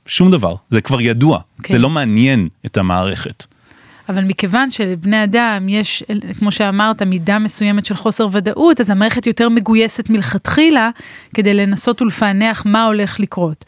שום 0.06 0.32
דבר, 0.32 0.56
זה 0.70 0.82
כבר 0.82 1.02
ידוע, 1.02 1.40
כן. 1.64 1.74
זה 1.74 1.80
לא 1.80 1.90
מעניין 1.90 2.48
את 2.66 2.78
המערכת. 2.78 3.46
אבל 4.10 4.24
מכיוון 4.24 4.72
שלבני 4.72 5.24
אדם 5.24 5.70
יש, 5.70 6.04
כמו 6.40 6.52
שאמרת, 6.52 7.02
מידה 7.02 7.40
מסוימת 7.40 7.86
של 7.86 7.96
חוסר 7.96 8.28
ודאות, 8.32 8.82
אז 8.82 8.90
המערכת 8.90 9.28
יותר 9.28 9.50
מגויסת 9.50 10.10
מלכתחילה 10.10 10.90
כדי 11.34 11.54
לנסות 11.54 12.02
ולפענח 12.02 12.66
מה 12.66 12.86
הולך 12.86 13.20
לקרות. 13.20 13.66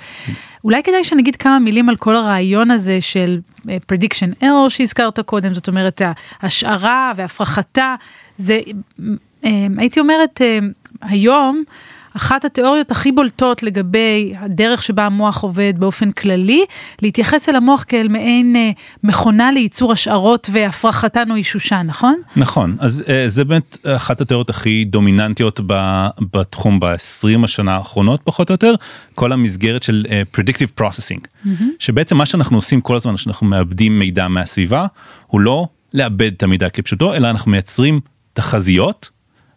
אולי 0.63 0.83
כדאי 0.83 1.03
שנגיד 1.03 1.35
כמה 1.35 1.59
מילים 1.59 1.89
על 1.89 1.95
כל 1.95 2.15
הרעיון 2.15 2.71
הזה 2.71 3.01
של 3.01 3.39
אה, 3.69 3.77
prediction 3.91 4.43
error 4.43 4.69
שהזכרת 4.69 5.19
קודם, 5.19 5.53
זאת 5.53 5.67
אומרת 5.67 6.01
ההשערה 6.41 7.11
והפרחתה, 7.15 7.95
זה 8.37 8.59
אה, 9.45 9.67
הייתי 9.77 9.99
אומרת 9.99 10.41
אה, 10.41 10.59
היום 11.01 11.63
אחת 12.13 12.45
התיאוריות 12.45 12.91
הכי 12.91 13.11
בולטות 13.11 13.63
לגבי 13.63 14.33
הדרך 14.39 14.83
שבה 14.83 15.05
המוח 15.05 15.43
עובד 15.43 15.73
באופן 15.77 16.11
כללי, 16.11 16.65
להתייחס 17.01 17.49
אל 17.49 17.55
המוח 17.55 17.85
כאל 17.87 18.07
מעין 18.07 18.55
אה, 18.55 18.71
מכונה 19.03 19.51
לייצור 19.51 19.91
השערות 19.91 20.49
והפרחתן 20.53 21.31
או 21.31 21.35
אישושן, 21.35 21.83
נכון? 21.87 22.15
נכון, 22.35 22.75
אז 22.79 23.03
אה, 23.09 23.23
זה 23.27 23.45
באמת 23.45 23.77
אחת 23.87 24.21
התיאוריות 24.21 24.49
הכי 24.49 24.85
דומיננטיות 24.85 25.59
בתחום 26.33 26.79
ב-20 26.79 27.43
השנה 27.43 27.75
האחרונות 27.75 28.21
פחות 28.23 28.49
או 28.49 28.53
יותר, 28.53 28.75
כל 29.15 29.31
המסגרת 29.31 29.83
של 29.83 30.05
אה, 30.09 30.21
predictive 30.37 30.81
processing, 30.81 31.19
mm-hmm. 31.45 31.63
שבעצם 31.79 32.17
מה 32.17 32.25
שאנחנו 32.25 32.57
עושים 32.57 32.81
כל 32.81 32.95
הזמן 32.95 33.17
שאנחנו 33.17 33.47
מאבדים 33.47 33.99
מידע 33.99 34.27
מהסביבה, 34.27 34.85
הוא 35.27 35.41
לא 35.41 35.67
לאבד 35.93 36.31
את 36.37 36.43
המידע 36.43 36.69
כפשוטו, 36.69 37.13
אלא 37.13 37.29
אנחנו 37.29 37.51
מייצרים 37.51 37.99
תחזיות. 38.33 39.09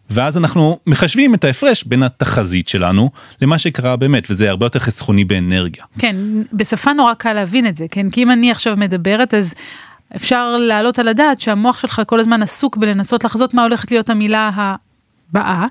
ואז 0.09 0.37
אנחנו 0.37 0.79
מחשבים 0.87 1.33
את 1.33 1.43
ההפרש 1.43 1.83
בין 1.83 2.03
התחזית 2.03 2.67
שלנו 2.67 3.09
למה 3.41 3.57
שקרה 3.57 3.95
באמת 3.95 4.27
וזה 4.29 4.49
הרבה 4.49 4.65
יותר 4.65 4.79
חסכוני 4.79 5.23
באנרגיה. 5.23 5.83
כן, 5.99 6.15
בשפה 6.53 6.93
נורא 6.93 7.13
קל 7.13 7.33
להבין 7.33 7.67
את 7.67 7.77
זה, 7.77 7.85
כן? 7.91 8.09
כי 8.09 8.23
אם 8.23 8.31
אני 8.31 8.51
עכשיו 8.51 8.77
מדברת 8.77 9.33
אז 9.33 9.53
אפשר 10.15 10.57
להעלות 10.57 10.99
על 10.99 11.07
הדעת 11.07 11.41
שהמוח 11.41 11.79
שלך 11.79 12.01
כל 12.07 12.19
הזמן 12.19 12.43
עסוק 12.43 12.77
בלנסות 12.77 13.23
לחזות 13.23 13.53
מה 13.53 13.63
הולכת 13.63 13.91
להיות 13.91 14.09
המילה 14.09 14.51
הבאה, 14.55 15.65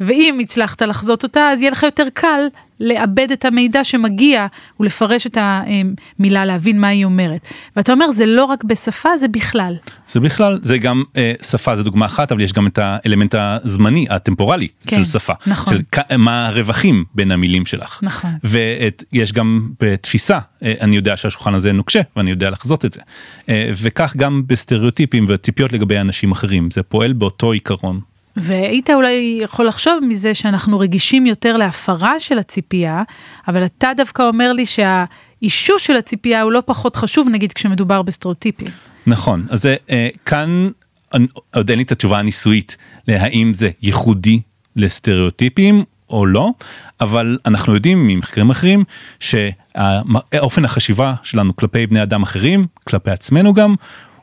ואם 0.00 0.38
הצלחת 0.40 0.82
לחזות 0.82 1.22
אותה 1.22 1.48
אז 1.48 1.60
יהיה 1.60 1.70
לך 1.70 1.82
יותר 1.82 2.06
קל 2.14 2.46
לאבד 2.80 3.30
את 3.32 3.44
המידע 3.44 3.84
שמגיע 3.84 4.46
ולפרש 4.80 5.26
את 5.26 5.38
המילה, 5.40 6.44
להבין 6.44 6.80
מה 6.80 6.88
היא 6.88 7.04
אומרת. 7.04 7.48
ואתה 7.76 7.92
אומר 7.92 8.10
זה 8.10 8.26
לא 8.26 8.44
רק 8.44 8.64
בשפה, 8.64 9.18
זה 9.18 9.28
בכלל. 9.28 9.76
זה 10.08 10.20
בכלל, 10.20 10.58
זה 10.62 10.78
גם 10.78 11.02
אה, 11.16 11.32
שפה 11.42 11.76
זה 11.76 11.82
דוגמה 11.82 12.06
אחת, 12.06 12.32
אבל 12.32 12.40
יש 12.40 12.52
גם 12.52 12.66
את 12.66 12.78
האלמנט 12.82 13.34
הזמני, 13.38 14.06
הטמפורלי 14.10 14.68
כן, 14.86 15.04
של 15.04 15.18
שפה. 15.18 15.32
נכון. 15.46 15.74
של 15.74 15.82
כ- 15.92 16.12
מה 16.18 16.48
הרווחים 16.48 17.04
בין 17.14 17.30
המילים 17.32 17.66
שלך. 17.66 18.00
נכון. 18.02 18.30
ויש 18.44 19.32
גם 19.32 19.70
בתפיסה, 19.80 20.38
אה, 20.62 20.74
אני 20.80 20.96
יודע 20.96 21.16
שהשולחן 21.16 21.54
הזה 21.54 21.72
נוקשה 21.72 22.00
ואני 22.16 22.30
יודע 22.30 22.50
לחזות 22.50 22.84
את 22.84 22.92
זה. 22.92 23.00
אה, 23.48 23.70
וכך 23.82 24.16
גם 24.16 24.42
בסטריאוטיפים 24.46 25.26
וציפיות 25.28 25.72
לגבי 25.72 25.98
אנשים 25.98 26.32
אחרים, 26.32 26.70
זה 26.70 26.82
פועל 26.82 27.12
באותו 27.12 27.52
עיקרון. 27.52 28.00
והיית 28.40 28.90
אולי 28.90 29.38
יכול 29.42 29.66
לחשוב 29.66 29.94
מזה 30.02 30.34
שאנחנו 30.34 30.78
רגישים 30.78 31.26
יותר 31.26 31.56
להפרה 31.56 32.20
של 32.20 32.38
הציפייה, 32.38 33.02
אבל 33.48 33.64
אתה 33.64 33.90
דווקא 33.96 34.22
אומר 34.22 34.52
לי 34.52 34.64
שהאישוש 34.66 35.86
של 35.86 35.96
הציפייה 35.96 36.42
הוא 36.42 36.52
לא 36.52 36.62
פחות 36.66 36.96
חשוב 36.96 37.28
נגיד 37.32 37.52
כשמדובר 37.52 38.02
בסטריאוטיפים. 38.02 38.68
נכון, 39.06 39.46
אז 39.50 39.62
זה, 39.62 39.76
אה, 39.90 40.08
כאן 40.26 40.68
אני- 41.14 41.26
עוד 41.54 41.70
אין 41.70 41.78
לי 41.78 41.84
את 41.84 41.92
התשובה 41.92 42.18
הניסויית 42.18 42.76
להאם 43.08 43.54
זה 43.54 43.70
ייחודי 43.82 44.40
לסטריאוטיפים 44.76 45.84
או 46.10 46.26
לא, 46.26 46.50
אבל 47.00 47.38
אנחנו 47.46 47.74
יודעים 47.74 48.06
ממחקרים 48.06 48.50
אחרים 48.50 48.84
שאופן 49.20 50.64
החשיבה 50.64 51.14
שלנו 51.22 51.56
כלפי 51.56 51.86
בני 51.86 52.02
אדם 52.02 52.22
אחרים, 52.22 52.66
כלפי 52.84 53.10
עצמנו 53.10 53.52
גם, 53.54 53.74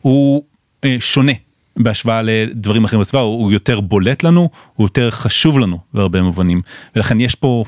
הוא 0.02 0.44
אה, 0.84 0.96
שונה. 1.00 1.32
בהשוואה 1.77 2.22
לדברים 2.22 2.84
אחרים 2.84 3.01
בסביבה 3.01 3.24
הוא 3.24 3.51
יותר 3.51 3.79
בולט 3.79 4.24
לנו 4.24 4.50
הוא 4.75 4.86
יותר 4.86 5.10
חשוב 5.10 5.60
לנו 5.60 5.79
בהרבה 5.93 6.22
מובנים 6.22 6.62
ולכן 6.96 7.19
יש 7.19 7.36
פה 7.36 7.63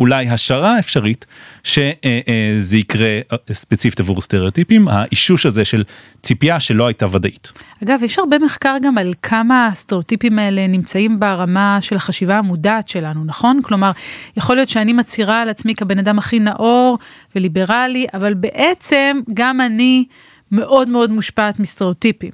אולי 0.00 0.28
השערה 0.28 0.78
אפשרית 0.78 1.26
שזה 1.64 2.76
יקרה 2.78 3.20
אה, 3.32 3.54
ספציפית 3.54 4.00
עבור 4.00 4.20
סטריאוטיפים 4.20 4.88
האישוש 4.88 5.46
הזה 5.46 5.64
של 5.64 5.84
ציפייה 6.22 6.60
שלא 6.60 6.86
הייתה 6.86 7.06
ודאית. 7.16 7.52
אגב, 7.84 8.02
יש 8.02 8.18
הרבה 8.18 8.38
מחקר 8.38 8.76
גם 8.82 8.98
על 8.98 9.14
כמה 9.22 9.66
הסטריאוטיפים 9.66 10.38
האלה 10.38 10.66
נמצאים 10.66 11.20
ברמה 11.20 11.78
של 11.80 11.96
החשיבה 11.96 12.38
המודעת 12.38 12.88
שלנו, 12.88 13.24
נכון? 13.24 13.60
כלומר, 13.62 13.90
יכול 14.36 14.56
להיות 14.56 14.68
שאני 14.68 14.92
מצהירה 14.92 15.42
על 15.42 15.48
עצמי 15.48 15.74
כבן 15.74 15.98
אדם 15.98 16.18
הכי 16.18 16.38
נאור 16.38 16.98
וליברלי, 17.36 18.06
אבל 18.14 18.34
בעצם 18.34 19.20
גם 19.34 19.60
אני 19.60 20.04
מאוד 20.52 20.88
מאוד 20.88 21.10
מושפעת 21.10 21.60
מסטריאוטיפים. 21.60 22.30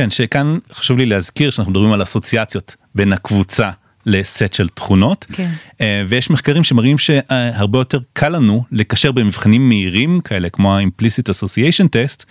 כן 0.00 0.10
שכאן 0.10 0.58
חשוב 0.72 0.98
לי 0.98 1.06
להזכיר 1.06 1.50
שאנחנו 1.50 1.72
מדברים 1.72 1.92
על 1.92 2.02
אסוציאציות 2.02 2.76
בין 2.94 3.12
הקבוצה 3.12 3.70
לסט 4.06 4.52
של 4.52 4.68
תכונות 4.68 5.26
כן. 5.32 5.50
אה, 5.80 6.02
ויש 6.08 6.30
מחקרים 6.30 6.64
שמראים 6.64 6.98
שהרבה 6.98 7.78
יותר 7.78 7.98
קל 8.12 8.28
לנו 8.28 8.64
לקשר 8.72 9.12
במבחנים 9.12 9.68
מהירים 9.68 10.20
כאלה 10.20 10.50
כמו 10.50 10.76
ה-implicit 10.76 11.30
association 11.30 11.84
test 11.84 12.24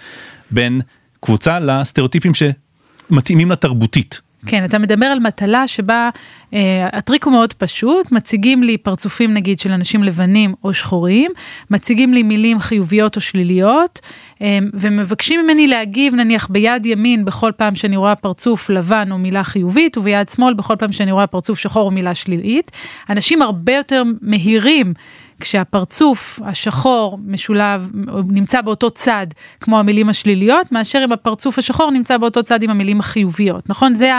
בין 0.52 0.82
קבוצה 1.20 1.60
לסטריאוטיפים 1.60 2.32
שמתאימים 2.34 3.52
לתרבותית. 3.52 4.22
כן, 4.46 4.66
אתה 4.66 4.80
מדבר 4.80 5.06
על 5.06 5.20
מטלה 5.20 5.68
שבה 5.68 6.10
אה, 6.54 6.88
הטריק 6.94 7.24
הוא 7.24 7.32
מאוד 7.32 7.54
פשוט, 7.54 8.12
מציגים 8.12 8.64
לי 8.64 8.78
פרצופים 8.78 9.34
נגיד 9.34 9.60
של 9.60 9.72
אנשים 9.72 10.04
לבנים 10.04 10.54
או 10.64 10.74
שחורים, 10.74 11.32
מציגים 11.72 12.14
לי 12.14 12.24
מילים 12.24 12.60
חיוביות 12.60 13.16
או 13.16 13.22
שליליות, 13.22 14.00
אה, 14.42 14.60
ומבקשים 14.74 15.44
ממני 15.44 15.68
להגיב 15.68 16.16
נניח 16.16 16.48
ביד 16.48 16.86
ימין 16.86 17.26
בכל 17.26 17.52
פעם 17.58 17.76
שאני 17.76 17.98
רואה 17.98 18.16
פרצוף 18.16 18.70
לבן 18.70 19.12
או 19.12 19.18
מילה 19.18 19.44
חיובית, 19.44 19.98
וביד 19.98 20.30
שמאל 20.30 20.54
בכל 20.54 20.76
פעם 20.80 20.92
שאני 20.92 21.12
רואה 21.12 21.28
פרצוף 21.28 21.60
שחור 21.60 21.84
או 21.86 21.92
מילה 21.92 22.16
שלילית. 22.16 22.72
אנשים 23.10 23.42
הרבה 23.42 23.76
יותר 23.76 24.04
מהירים. 24.22 24.94
כשהפרצוף 25.40 26.40
השחור 26.46 27.20
משולב, 27.26 27.90
נמצא 28.28 28.62
באותו 28.62 28.92
צד 28.92 29.28
כמו 29.62 29.80
המילים 29.80 30.10
השליליות, 30.10 30.72
מאשר 30.72 31.02
אם 31.06 31.12
הפרצוף 31.12 31.60
השחור 31.60 31.92
נמצא 31.92 32.18
באותו 32.18 32.44
צד 32.44 32.64
עם 32.64 32.70
המילים 32.70 33.00
החיוביות, 33.00 33.70
נכון? 33.70 33.96
זה 33.96 34.12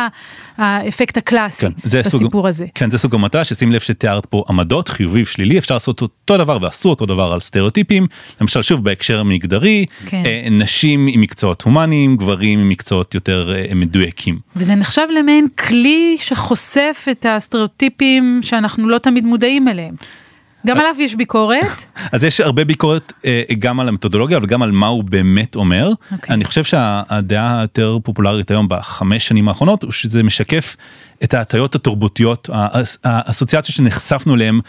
האפקט 0.57 1.17
הקלאסי 1.17 1.61
כן, 1.67 1.73
זה 1.85 2.01
בסיפור 2.01 2.31
סוג, 2.31 2.47
הזה. 2.47 2.67
כן, 2.75 2.91
זה 2.91 2.99
סוג 2.99 3.15
המטרה 3.15 3.45
ששים 3.45 3.73
לב 3.73 3.81
שתיארת 3.81 4.27
פה 4.27 4.45
עמדות, 4.49 4.89
חיובי 4.89 5.23
ושלילי, 5.23 5.59
אפשר 5.59 5.75
לעשות 5.75 6.03
אותו 6.03 6.39
דבר 6.39 6.59
ועשו 6.61 6.89
אותו 6.89 7.07
דבר 7.07 7.33
על 7.33 7.41
סטריאוטיפים, 7.41 8.07
למשל 8.41 8.63
שוב 8.63 8.85
בהקשר 8.85 9.21
המגדרי, 9.21 9.87
כן. 10.07 10.23
אה, 10.27 10.49
נשים 10.51 11.07
עם 11.11 11.21
מקצועות 11.21 11.63
הומניים, 11.63 12.17
גברים 12.17 12.61
עם 12.61 12.69
מקצועות 12.69 13.15
יותר 13.15 13.55
אה, 13.55 13.75
מדויקים. 13.75 14.39
וזה 14.57 14.75
נחשב 14.75 15.07
למעין 15.19 15.49
כלי 15.49 16.17
שחושף 16.21 17.07
את 17.11 17.27
הסטריאוטיפים 17.29 18.41
שאנחנו 18.43 18.89
לא 18.89 18.99
תמיד 18.99 19.25
מודעים 19.25 19.69
אליהם. 19.69 19.95
גם 20.67 20.77
עליו 20.79 20.95
יש 20.99 21.15
ביקורת. 21.15 21.85
אז 22.13 22.25
יש 22.25 22.41
הרבה 22.41 22.65
ביקורת 22.65 23.13
אה, 23.25 23.43
גם 23.59 23.81
על 23.81 23.89
המתודולוגיה 23.89 24.37
אבל 24.39 24.47
גם 24.47 24.63
על 24.63 24.71
מה 24.71 24.87
הוא 24.87 25.05
באמת 25.05 25.57
אומר. 25.57 25.91
אוקיי. 26.13 26.35
אני 26.35 26.45
חושב 26.45 26.65
שהדעה 26.65 27.59
היותר 27.59 27.99
פופולרית 28.05 28.51
היום 28.51 28.67
בחמש 28.69 29.29
שנים 29.29 29.49
האחרונות 29.49 29.83
הוא 29.83 29.93
שזה 29.93 30.23
משקף 30.23 30.77
את 31.25 31.35
ההטיות 31.35 31.75
התרבותיות, 31.75 32.49
האס- 32.53 32.99
האסוציאציות 33.05 33.77
שנחשפנו 33.77 34.35
אליהם 34.35 34.61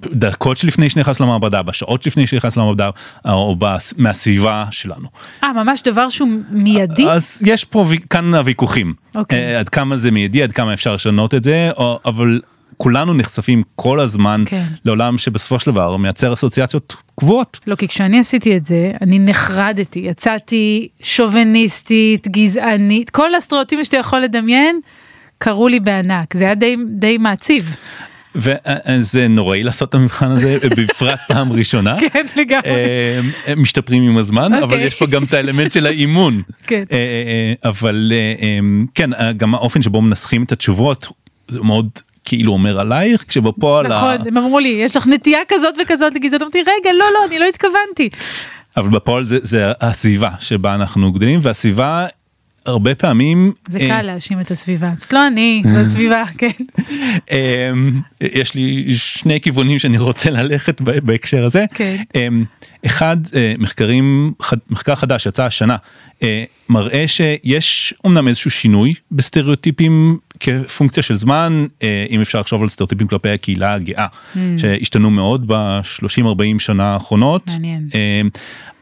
בדקות 0.00 0.56
שלפני 0.56 0.90
שנכנס 0.90 1.20
למעבדה, 1.20 1.62
בשעות 1.62 2.02
שלפני 2.02 2.26
שנכנס 2.26 2.56
למעבדה 2.56 2.90
או 3.24 3.56
בס- 3.58 3.94
מהסביבה 3.98 4.64
שלנו. 4.70 5.08
אה, 5.44 5.52
ממש 5.52 5.82
דבר 5.82 6.08
שהוא 6.08 6.28
מיידי? 6.50 7.08
אז 7.08 7.42
יש 7.46 7.64
פה 7.64 7.84
כאן 8.10 8.34
הוויכוחים, 8.34 8.94
אוקיי. 9.14 9.38
אה, 9.38 9.58
עד 9.60 9.68
כמה 9.68 9.96
זה 9.96 10.10
מיידי, 10.10 10.42
עד 10.42 10.52
כמה 10.52 10.72
אפשר 10.74 10.94
לשנות 10.94 11.34
את 11.34 11.42
זה, 11.42 11.70
או- 11.76 12.00
אבל 12.04 12.40
כולנו 12.76 13.14
נחשפים 13.14 13.62
כל 13.76 14.00
הזמן 14.00 14.44
כן. 14.46 14.64
לעולם 14.84 15.18
שבסופו 15.18 15.60
של 15.60 15.70
דבר 15.70 15.96
מייצר 15.96 16.32
אסוציאציות 16.32 16.96
קבועות. 17.18 17.58
לא, 17.66 17.74
כי 17.74 17.88
כשאני 17.88 18.18
עשיתי 18.18 18.56
את 18.56 18.66
זה, 18.66 18.92
אני 19.00 19.18
נחרדתי, 19.18 20.00
יצאתי 20.00 20.88
שוביניסטית, 21.02 22.28
גזענית, 22.28 23.10
כל 23.10 23.34
הסטריאוטיפים 23.34 23.84
שאתה 23.84 23.96
יכול 23.96 24.20
לדמיין, 24.20 24.80
קראו 25.38 25.68
לי 25.68 25.80
בענק, 25.80 26.36
זה 26.36 26.44
היה 26.44 26.54
די, 26.54 26.76
די 26.88 27.18
מעציב. 27.18 27.76
וזה 28.34 29.28
נוראי 29.28 29.62
לעשות 29.62 29.88
את 29.88 29.94
המבחן 29.94 30.30
הזה 30.30 30.56
בפרט 30.76 31.20
פעם 31.28 31.52
ראשונה. 31.52 31.96
כן, 32.00 32.26
לגמרי. 32.36 32.70
אה, 32.70 33.20
הם 33.46 33.62
משתפרים 33.62 34.02
עם 34.02 34.16
הזמן 34.16 34.54
אבל 34.54 34.62
אוקיי. 34.62 34.84
יש 34.84 34.94
פה 34.94 35.06
גם 35.06 35.24
את 35.24 35.34
האלמנט 35.34 35.72
של 35.72 35.86
האימון. 35.86 36.42
כן. 36.66 36.84
אה, 36.92 36.96
אה, 36.96 37.68
אבל 37.68 38.12
אה, 38.14 38.46
אה, 38.46 38.58
כן 38.94 39.12
אה, 39.12 39.32
גם 39.32 39.54
האופן 39.54 39.82
שבו 39.82 40.02
מנסחים 40.02 40.42
את 40.42 40.52
התשובות 40.52 41.08
מאוד 41.52 41.88
כאילו 42.24 42.52
אומר 42.52 42.80
עלייך 42.80 43.24
כשבפועל. 43.28 43.86
ה- 43.86 43.88
נכון, 43.88 44.28
הם 44.28 44.36
אמרו 44.38 44.58
לי, 44.58 44.68
יש 44.68 44.96
לך 44.96 45.06
נטייה 45.06 45.40
כזאת 45.48 45.74
וכזאת 45.82 46.14
לגזענות, 46.14 46.42
אמרתי, 46.42 46.58
רגע, 46.60 46.92
לא, 46.92 47.04
לא, 47.14 47.26
אני 47.28 47.38
לא 47.38 47.44
התכוונתי. 47.48 48.08
אבל 48.76 48.88
בפועל 48.88 49.24
זה, 49.24 49.38
זה 49.42 49.72
הסביבה 49.80 50.30
שבה 50.40 50.74
אנחנו 50.74 51.12
גדלים 51.12 51.40
והסביבה 51.42 52.06
הרבה 52.66 52.94
פעמים 52.94 53.52
זה 53.68 53.78
אה, 53.78 53.86
קל 53.86 54.02
להאשים 54.02 54.40
את 54.40 54.50
הסביבה, 54.50 54.90
זאת 54.98 55.12
לא 55.12 55.26
אני, 55.26 55.62
זו 55.72 55.78
הסביבה, 55.78 56.22
כן. 56.38 56.48
אמ, 57.30 58.00
יש 58.20 58.54
לי 58.54 58.86
שני 58.94 59.40
כיוונים 59.40 59.78
שאני 59.78 59.98
רוצה 59.98 60.30
ללכת 60.30 60.80
בהקשר 60.80 61.44
הזה. 61.44 61.64
כן. 61.74 61.96
אמ, 62.14 62.44
אחד 62.86 63.16
אה, 63.34 63.54
מחקרים 63.58 64.32
חד- 64.42 64.56
מחקר 64.70 64.94
חדש 64.94 65.26
יצא 65.26 65.44
השנה 65.44 65.76
אה, 66.22 66.44
מראה 66.68 67.04
שיש 67.08 67.94
אמנם 68.06 68.28
איזשהו 68.28 68.50
שינוי 68.50 68.94
בסטריאוטיפים 69.12 70.18
כפונקציה 70.40 71.02
של 71.02 71.16
זמן 71.16 71.66
אה, 71.82 72.06
אם 72.10 72.20
אפשר 72.20 72.40
לחשוב 72.40 72.62
על 72.62 72.68
סטריאוטיפים 72.68 73.08
כלפי 73.08 73.28
הקהילה 73.28 73.72
הגאה 73.72 74.06
שהשתנו 74.58 75.10
מאוד 75.10 75.46
ב-30-40 75.46 76.58
שנה 76.58 76.92
האחרונות. 76.92 77.50
מעניין. 77.50 77.88
אמ, 77.94 78.28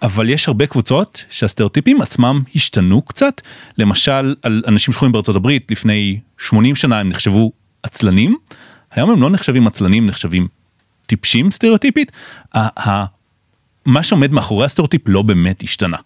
אבל 0.02 0.28
יש 0.28 0.48
הרבה 0.48 0.66
קבוצות 0.66 1.24
שהסטריאוטיפים 1.30 2.00
עצמם 2.00 2.42
השתנו 2.54 3.02
קצת 3.02 3.40
למשל 3.78 4.34
על 4.42 4.62
אנשים 4.66 4.94
שחורים 4.94 5.12
בארצות 5.12 5.36
הברית 5.36 5.70
לפני 5.70 6.20
80 6.38 6.76
שנה 6.76 7.00
הם 7.00 7.08
נחשבו 7.08 7.52
עצלנים 7.82 8.36
היום 8.94 9.10
הם 9.10 9.22
לא 9.22 9.30
נחשבים 9.30 9.66
עצלנים 9.66 10.06
נחשבים 10.06 10.46
טיפשים 11.06 11.50
סטריאוטיפית. 11.50 12.12
מה 13.86 14.02
שעומד 14.02 14.32
מאחורי 14.32 14.64
הסטריאוטיפ 14.64 15.02
לא 15.06 15.22
באמת 15.22 15.62
השתנה. 15.62 15.96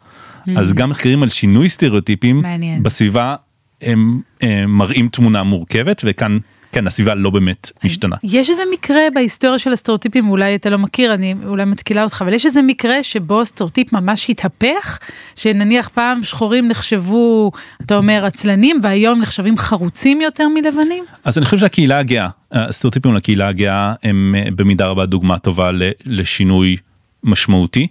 אז 0.56 0.74
גם 0.74 0.90
מחקרים 0.90 1.22
על 1.22 1.28
שינוי 1.28 1.68
סטריאוטיפים 1.68 2.42
מעניין. 2.42 2.82
בסביבה 2.82 3.36
הם, 3.83 4.21
הם 4.40 4.71
מראים 4.71 5.09
תמונה 5.09 5.42
מורכבת 5.42 6.02
וכאן 6.04 6.38
כן 6.76 6.87
הסביבה 6.87 7.14
לא 7.14 7.30
באמת 7.30 7.71
משתנה. 7.85 8.16
יש 8.23 8.50
איזה 8.50 8.62
מקרה 8.73 9.00
בהיסטוריה 9.14 9.59
של 9.59 9.73
הסטריאוטיפים, 9.73 10.28
אולי 10.28 10.54
אתה 10.54 10.71
לא 10.71 10.78
מכיר, 10.78 11.14
אני 11.14 11.35
אולי 11.47 11.64
מתקילה 11.64 12.02
אותך, 12.02 12.23
אבל 12.23 12.33
יש 12.33 12.47
איזה 12.47 12.62
מקרה 12.62 13.02
שבו 13.02 13.40
הסטריאוטיפ 13.40 13.92
ממש 13.92 14.30
התהפך, 14.30 14.99
שנניח 15.37 15.88
פעם 15.88 16.25
שחורים 16.25 16.68
נחשבו, 16.68 17.52
אתה 17.83 17.97
אומר, 17.97 18.24
עצלנים, 18.24 18.81
והיום 18.83 19.20
נחשבים 19.20 19.59
חרוצים 19.59 20.20
יותר 20.20 20.48
מלבנים? 20.48 21.05
אז 21.24 21.38
אני 21.38 21.44
חושב 21.44 21.59
שהקהילה 21.59 21.98
הגאה, 21.98 22.29
הסטריאוטיפים 22.53 23.14
לקהילה 23.14 23.48
הגאה 23.48 23.94
הם 24.03 24.35
אה, 24.38 24.50
במידה 24.57 24.87
רבה 24.87 25.07
דוגמה 25.07 25.38
טובה 25.38 25.70
לשינוי 26.05 26.77
משמעותי. 27.24 27.87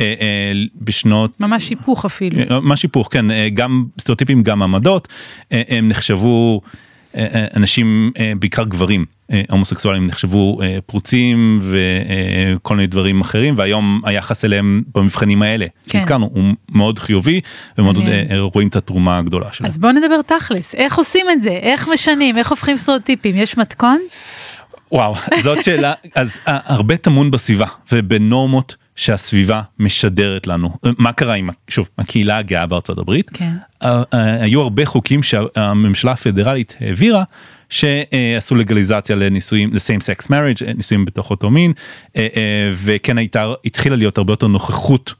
אה, 0.00 0.14
אה, 0.20 0.52
בשנות 0.80 1.40
ממש 1.40 1.68
היפוך 1.68 2.04
אפילו. 2.04 2.38
אה, 2.38 2.60
ממש 2.60 2.82
היפוך 2.82 3.08
כן 3.10 3.26
גם 3.54 3.84
סטריאוטיפים 4.00 4.42
גם 4.42 4.62
עמדות 4.62 5.08
הם 5.50 5.88
נחשבו 5.88 6.60
אנשים 7.56 8.10
בעיקר 8.38 8.64
גברים 8.64 9.04
הומוסקסואלים 9.50 10.06
נחשבו 10.06 10.60
פרוצים 10.86 11.60
וכל 11.62 12.76
מיני 12.76 12.86
דברים 12.86 13.20
אחרים 13.20 13.54
והיום 13.56 14.00
היחס 14.04 14.44
אליהם 14.44 14.82
במבחנים 14.94 15.42
האלה 15.42 15.66
כן. 15.66 15.98
שהזכרנו 15.98 16.30
הוא 16.32 16.44
מאוד 16.72 16.98
חיובי 16.98 17.40
ומאוד. 17.78 17.98
אה, 17.98 18.40
רואים 18.40 18.68
את 18.68 18.76
התרומה 18.76 19.18
הגדולה 19.18 19.52
שלהם. 19.52 19.66
אז 19.66 19.78
בוא 19.78 19.92
נדבר 19.92 20.22
תכלס, 20.22 20.74
איך 20.74 20.98
עושים 20.98 21.26
את 21.30 21.42
זה? 21.42 21.50
איך 21.50 21.88
משנים? 21.92 22.38
איך 22.38 22.50
הופכים 22.50 22.76
סטריאוטיפים? 22.76 23.36
יש 23.36 23.58
מתכון? 23.58 23.98
וואו 24.92 25.14
זאת 25.42 25.64
שאלה 25.64 25.92
אז 26.14 26.38
הרבה 26.46 26.96
טמון 26.96 27.30
בסביבה 27.30 27.66
ובנורמות 27.92 28.76
שהסביבה 28.96 29.62
משדרת 29.78 30.46
לנו. 30.46 30.70
מה 30.98 31.12
קרה 31.12 31.34
עם 31.34 31.48
שוב 31.68 31.88
הקהילה 31.98 32.38
הגאה 32.38 32.66
בארצות 32.66 32.98
הברית? 32.98 33.30
כן. 33.34 33.52
אה, 33.82 34.02
אה, 34.14 34.42
היו 34.42 34.60
הרבה 34.60 34.86
חוקים 34.86 35.22
שהממשלה 35.22 36.12
הפדרלית 36.12 36.76
העבירה 36.80 37.24
שעשו 37.68 38.54
לגליזציה 38.54 39.16
לנישואים 39.16 39.74
לסיים 39.74 40.00
סקס 40.00 40.30
מריג' 40.30 40.56
נישואים 40.76 41.04
בתוך 41.04 41.30
אותו 41.30 41.50
מין 41.50 41.72
אה, 42.16 42.28
אה, 42.36 42.70
וכן 42.72 43.18
הייתה 43.18 43.52
התחילה 43.64 43.96
להיות 43.96 44.18
הרבה 44.18 44.32
יותר 44.32 44.46
נוכחות 44.46 45.14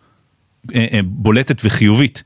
אה, 0.74 0.86
אה, 0.92 1.00
בולטת 1.04 1.60
וחיובית 1.64 2.22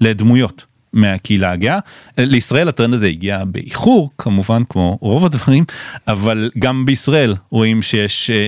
לדמויות 0.00 0.66
מהקהילה 0.92 1.50
הגאה. 1.50 1.78
לישראל 2.18 2.68
הטרנד 2.68 2.94
הזה 2.94 3.06
הגיע 3.06 3.44
באיחור 3.44 4.10
כמובן 4.18 4.62
כמו 4.68 4.98
רוב 5.00 5.24
הדברים 5.24 5.64
אבל 6.08 6.50
גם 6.58 6.86
בישראל 6.86 7.34
רואים 7.50 7.82
שיש 7.82 8.30
אה, 8.30 8.46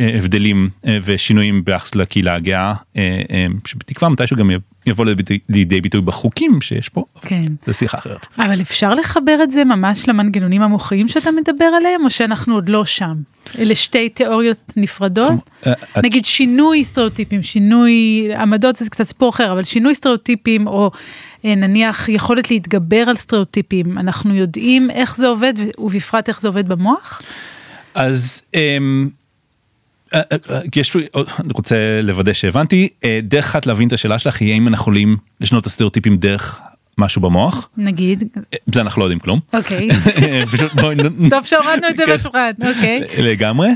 אה, 0.00 0.18
הבדלים 0.18 0.68
אה, 0.86 0.98
ושינויים 1.04 1.64
ביחס 1.64 1.94
לקהילה 1.94 2.34
הגאה 2.34 2.74
אה, 2.96 3.22
אה, 3.30 3.46
שבתקווה 3.66 4.08
מתישהו 4.08 4.36
גם 4.36 4.50
יבוא 4.90 5.04
לידי, 5.04 5.38
לידי 5.48 5.80
ביטוי 5.80 6.00
בחוקים 6.00 6.60
שיש 6.60 6.88
פה. 6.88 7.04
כן. 7.22 7.46
זה 7.66 7.72
שיחה 7.72 7.98
אחרת. 7.98 8.26
אבל 8.38 8.60
אפשר 8.60 8.94
לחבר 8.94 9.38
את 9.42 9.50
זה 9.50 9.64
ממש 9.64 10.08
למנגנונים 10.08 10.62
המוחיים 10.62 11.08
שאתה 11.08 11.30
מדבר 11.30 11.64
עליהם, 11.64 12.04
או 12.04 12.10
שאנחנו 12.10 12.54
עוד 12.54 12.68
לא 12.68 12.84
שם? 12.84 13.14
אלה 13.58 13.74
שתי 13.74 14.08
תיאוריות 14.08 14.72
נפרדות? 14.76 15.28
כמו- 15.28 15.40
אה, 15.66 15.72
את- 15.72 16.04
נגיד 16.04 16.24
שינוי 16.24 16.84
סטריאוטיפים, 16.84 17.42
שינוי 17.42 17.92
עמדות 18.38 18.76
זה 18.76 18.90
קצת 18.90 19.04
סיפור 19.04 19.30
אחר, 19.30 19.52
אבל 19.52 19.64
שינוי 19.64 19.94
סטריאוטיפים, 19.94 20.66
או 20.66 20.90
אה, 21.44 21.54
נניח 21.54 22.08
יכולת 22.08 22.50
להתגבר 22.50 23.04
על 23.08 23.16
סטריאוטיפים, 23.16 23.98
אנחנו 23.98 24.34
יודעים 24.34 24.90
איך 24.90 25.16
זה 25.16 25.28
עובד, 25.28 25.54
ובפרט 25.78 26.28
איך 26.28 26.40
זה 26.40 26.48
עובד 26.48 26.68
במוח? 26.68 27.22
אז 27.94 28.42
אמ, 28.54 29.08
יש 30.76 30.96
לי, 30.96 31.06
אני 31.14 31.52
רוצה 31.54 32.00
לוודא 32.02 32.32
שהבנתי 32.32 32.88
אה, 33.04 33.20
דרך 33.22 33.44
אחת 33.44 33.66
להבין 33.66 33.88
את 33.88 33.92
השאלה 33.92 34.18
שלך 34.18 34.40
היא 34.40 34.52
האם 34.52 34.68
אנחנו 34.68 34.82
יכולים 34.82 35.16
לשנות 35.40 35.62
את 35.62 35.66
הסטריאוטיפים 35.66 36.16
דרך 36.16 36.60
משהו 36.98 37.22
במוח 37.22 37.68
נגיד, 37.76 38.24
אה, 38.36 38.58
זה 38.74 38.80
אנחנו 38.80 39.00
לא 39.00 39.04
יודעים 39.04 39.18
כלום. 39.18 39.40
אוקיי, 39.52 39.88
טוב 41.30 41.44
שהורדנו 41.44 41.88
את 41.90 41.96
זה 41.96 42.02
כן. 42.06 42.12
מהשולחן, 42.12 42.50
אוקיי. 42.62 43.00
לגמרי 43.18 43.68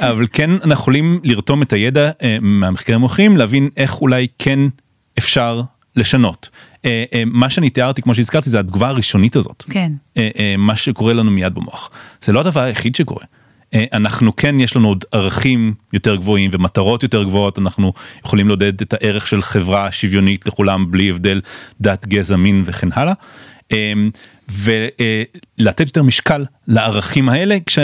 אבל 0.00 0.26
כן 0.32 0.50
אנחנו 0.50 0.72
יכולים 0.72 1.20
לרתום 1.24 1.62
את 1.62 1.72
הידע 1.72 2.10
אה, 2.22 2.36
מהמחקרים 2.40 2.94
המוחיים 2.96 3.36
להבין 3.36 3.68
איך 3.76 4.00
אולי 4.00 4.26
כן 4.38 4.58
אפשר 5.18 5.62
לשנות. 5.96 6.48
אה, 6.84 7.04
אה, 7.14 7.22
מה 7.26 7.50
שאני 7.50 7.70
תיארתי 7.70 8.02
כמו 8.02 8.14
שהזכרתי 8.14 8.50
זה 8.50 8.60
התגובה 8.60 8.88
הראשונית 8.88 9.36
הזאת. 9.36 9.64
כן. 9.70 9.92
אה, 10.16 10.28
אה, 10.38 10.54
מה 10.58 10.76
שקורה 10.76 11.12
לנו 11.12 11.30
מיד 11.30 11.54
במוח. 11.54 11.90
זה 12.22 12.32
לא 12.32 12.40
הדבר 12.40 12.60
היחיד 12.60 12.94
שקורה. 12.94 13.24
אה, 13.74 13.84
אנחנו 13.92 14.36
כן 14.36 14.60
יש 14.60 14.76
לנו 14.76 14.88
עוד 14.88 15.04
ערכים 15.12 15.74
יותר 15.92 16.16
גבוהים 16.16 16.50
ומטרות 16.52 17.02
יותר 17.02 17.22
גבוהות 17.22 17.58
אנחנו 17.58 17.92
יכולים 18.24 18.48
לעודד 18.48 18.82
את 18.82 18.94
הערך 18.94 19.26
של 19.26 19.42
חברה 19.42 19.92
שוויונית 19.92 20.46
לכולם 20.46 20.90
בלי 20.90 21.10
הבדל 21.10 21.40
דת 21.80 22.06
גזע 22.06 22.36
מין 22.36 22.62
וכן 22.66 22.88
הלאה. 22.92 23.14
אה, 23.72 23.92
ולתת 24.50 25.86
יותר 25.86 26.02
משקל 26.02 26.44
לערכים 26.68 27.28
האלה 27.28 27.56
כש... 27.66 27.78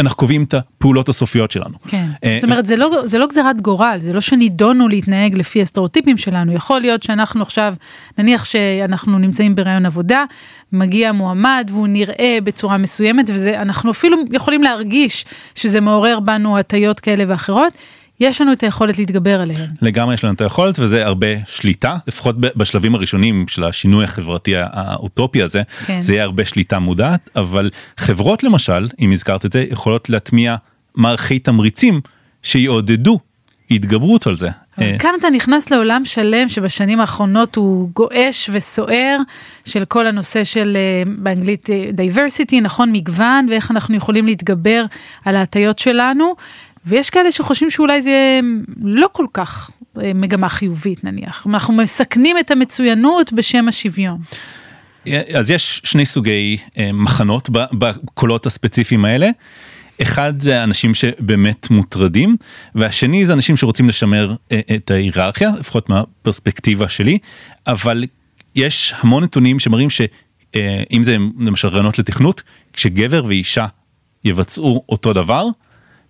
אנחנו 0.00 0.16
קובעים 0.16 0.44
את 0.44 0.54
הפעולות 0.54 1.08
הסופיות 1.08 1.50
שלנו. 1.50 1.74
כן, 1.86 2.06
אה, 2.24 2.38
זאת 2.40 2.44
אומרת 2.44 2.66
זה 2.66 2.76
לא, 2.76 2.90
זה 3.04 3.18
לא 3.18 3.26
גזירת 3.26 3.60
גורל, 3.60 3.98
זה 4.00 4.12
לא 4.12 4.20
שנידונו 4.20 4.88
להתנהג 4.88 5.34
לפי 5.34 5.62
הסטריאוטיפים 5.62 6.18
שלנו, 6.18 6.52
יכול 6.52 6.80
להיות 6.80 7.02
שאנחנו 7.02 7.42
עכשיו, 7.42 7.74
נניח 8.18 8.44
שאנחנו 8.44 9.18
נמצאים 9.18 9.54
ברעיון 9.54 9.86
עבודה, 9.86 10.24
מגיע 10.72 11.12
מועמד 11.12 11.70
והוא 11.72 11.86
נראה 11.86 12.38
בצורה 12.44 12.76
מסוימת 12.76 13.30
ואנחנו 13.34 13.90
אפילו 13.90 14.16
יכולים 14.32 14.62
להרגיש 14.62 15.24
שזה 15.54 15.80
מעורר 15.80 16.20
בנו 16.20 16.58
הטיות 16.58 17.00
כאלה 17.00 17.24
ואחרות. 17.28 17.72
יש 18.20 18.40
לנו 18.40 18.52
את 18.52 18.62
היכולת 18.62 18.98
להתגבר 18.98 19.40
עליהם. 19.40 19.66
לגמרי 19.82 20.14
יש 20.14 20.24
לנו 20.24 20.34
את 20.34 20.40
היכולת 20.40 20.78
וזה 20.78 21.06
הרבה 21.06 21.26
שליטה 21.46 21.96
לפחות 22.06 22.36
בשלבים 22.38 22.94
הראשונים 22.94 23.48
של 23.48 23.64
השינוי 23.64 24.04
החברתי 24.04 24.52
האוטופי 24.56 25.42
הזה 25.42 25.62
כן. 25.86 26.00
זה 26.00 26.14
יהיה 26.14 26.24
הרבה 26.24 26.44
שליטה 26.44 26.78
מודעת 26.78 27.30
אבל 27.36 27.70
חברות 27.96 28.42
למשל 28.42 28.88
אם 29.00 29.12
הזכרת 29.12 29.44
את 29.44 29.52
זה 29.52 29.64
יכולות 29.70 30.10
להטמיע 30.10 30.56
מערכי 30.94 31.38
תמריצים 31.38 32.00
שיעודדו 32.42 33.18
התגברות 33.70 34.26
על 34.26 34.36
זה. 34.36 34.48
אבל 34.78 34.86
אה, 34.86 34.98
כאן 34.98 35.10
אתה 35.18 35.30
נכנס 35.30 35.70
לעולם 35.70 36.04
שלם 36.04 36.48
שבשנים 36.48 37.00
האחרונות 37.00 37.56
הוא 37.56 37.90
גועש 37.94 38.50
וסוער 38.52 39.18
של 39.64 39.84
כל 39.84 40.06
הנושא 40.06 40.44
של 40.44 40.76
אה, 40.76 41.12
באנגלית 41.18 41.70
אה, 41.70 41.90
diversity 41.96 42.60
נכון 42.62 42.92
מגוון 42.92 43.46
ואיך 43.50 43.70
אנחנו 43.70 43.96
יכולים 43.96 44.26
להתגבר 44.26 44.84
על 45.24 45.36
ההטיות 45.36 45.78
שלנו 45.78 46.34
ויש 46.86 47.10
כאלה 47.10 47.32
שחושבים 47.32 47.70
שאולי 47.70 48.02
זה 48.02 48.40
לא 48.82 49.08
כל 49.12 49.26
כך 49.32 49.70
אה, 50.02 50.12
מגמה 50.14 50.48
חיובית 50.48 51.04
נניח 51.04 51.46
אנחנו 51.46 51.74
מסכנים 51.74 52.38
את 52.38 52.50
המצוינות 52.50 53.32
בשם 53.32 53.68
השוויון. 53.68 54.18
אז 55.34 55.50
יש 55.50 55.80
שני 55.84 56.06
סוגי 56.06 56.56
אה, 56.78 56.92
מחנות 56.92 57.50
בקולות 57.52 58.46
הספציפיים 58.46 59.04
האלה. 59.04 59.30
אחד 60.02 60.40
זה 60.40 60.64
אנשים 60.64 60.94
שבאמת 60.94 61.70
מוטרדים 61.70 62.36
והשני 62.74 63.26
זה 63.26 63.32
אנשים 63.32 63.56
שרוצים 63.56 63.88
לשמר 63.88 64.34
אה, 64.52 64.60
את 64.76 64.90
ההיררכיה 64.90 65.50
לפחות 65.58 65.88
מהפרספקטיבה 65.88 66.88
שלי 66.88 67.18
אבל 67.66 68.04
יש 68.54 68.94
המון 68.98 69.24
נתונים 69.24 69.58
שמראים 69.58 69.90
שאם 69.90 71.02
זה 71.02 71.16
למשל 71.38 71.68
רעיונות 71.68 71.98
לתכנות 71.98 72.42
כשגבר 72.72 73.24
ואישה 73.24 73.66
יבצעו 74.24 74.84
אותו 74.88 75.12
דבר 75.12 75.44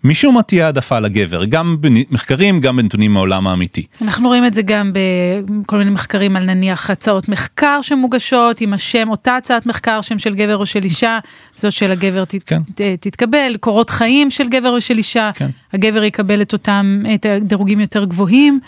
משום 0.05 0.35
מה 0.35 0.43
תהיה 0.43 0.67
העדפה 0.67 0.99
לגבר 0.99 1.45
גם 1.45 1.77
במחקרים 1.81 2.61
גם 2.61 2.77
בנתונים 2.77 3.13
מהעולם 3.13 3.47
האמיתי. 3.47 3.87
אנחנו 4.03 4.29
רואים 4.29 4.47
את 4.47 4.55
זה 4.55 4.63
גם 4.63 4.93
בכל 4.95 5.79
מיני 5.79 5.91
מחקרים 5.91 6.37
על 6.37 6.45
נניח 6.45 6.91
הצעות 6.91 7.29
מחקר 7.29 7.79
שמוגשות 7.83 8.61
עם 8.61 8.73
השם 8.73 9.09
אותה 9.11 9.37
הצעת 9.37 9.67
מחקר 9.67 10.01
שם 10.01 10.19
של 10.19 10.35
גבר 10.35 10.57
או 10.57 10.67
של 10.67 10.85
אישה 10.85 11.19
זאת 11.55 11.73
של 11.73 11.91
הגבר 11.91 12.25
ת, 12.25 12.35
כן. 12.47 12.63
ת, 12.75 12.81
תתקבל 12.81 13.57
קורות 13.61 13.91
חיים 13.91 14.31
של 14.31 14.49
גבר 14.49 14.71
או 14.71 14.81
של 14.81 14.99
אישה 14.99 15.31
כן. 15.35 15.49
הגבר 15.73 16.05
יקבל 16.05 16.43
את 16.43 16.53
אותם 16.53 17.03
את 17.15 17.27
הדירוגים 17.27 17.81
יותר 17.81 18.05
גבוהים. 18.05 18.61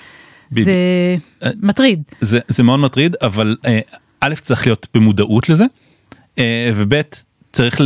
בדיוק. 0.52 0.66
זה 0.66 0.72
אה, 1.42 1.50
מטריד. 1.62 2.02
זה, 2.20 2.38
זה 2.48 2.62
מאוד 2.62 2.80
מטריד 2.80 3.16
אבל 3.22 3.56
אה, 3.66 3.80
א' 4.20 4.34
צריך 4.34 4.66
להיות 4.66 4.86
במודעות 4.94 5.48
לזה 5.48 5.64
אה, 6.38 6.70
וב' 6.74 7.02
צריך 7.52 7.80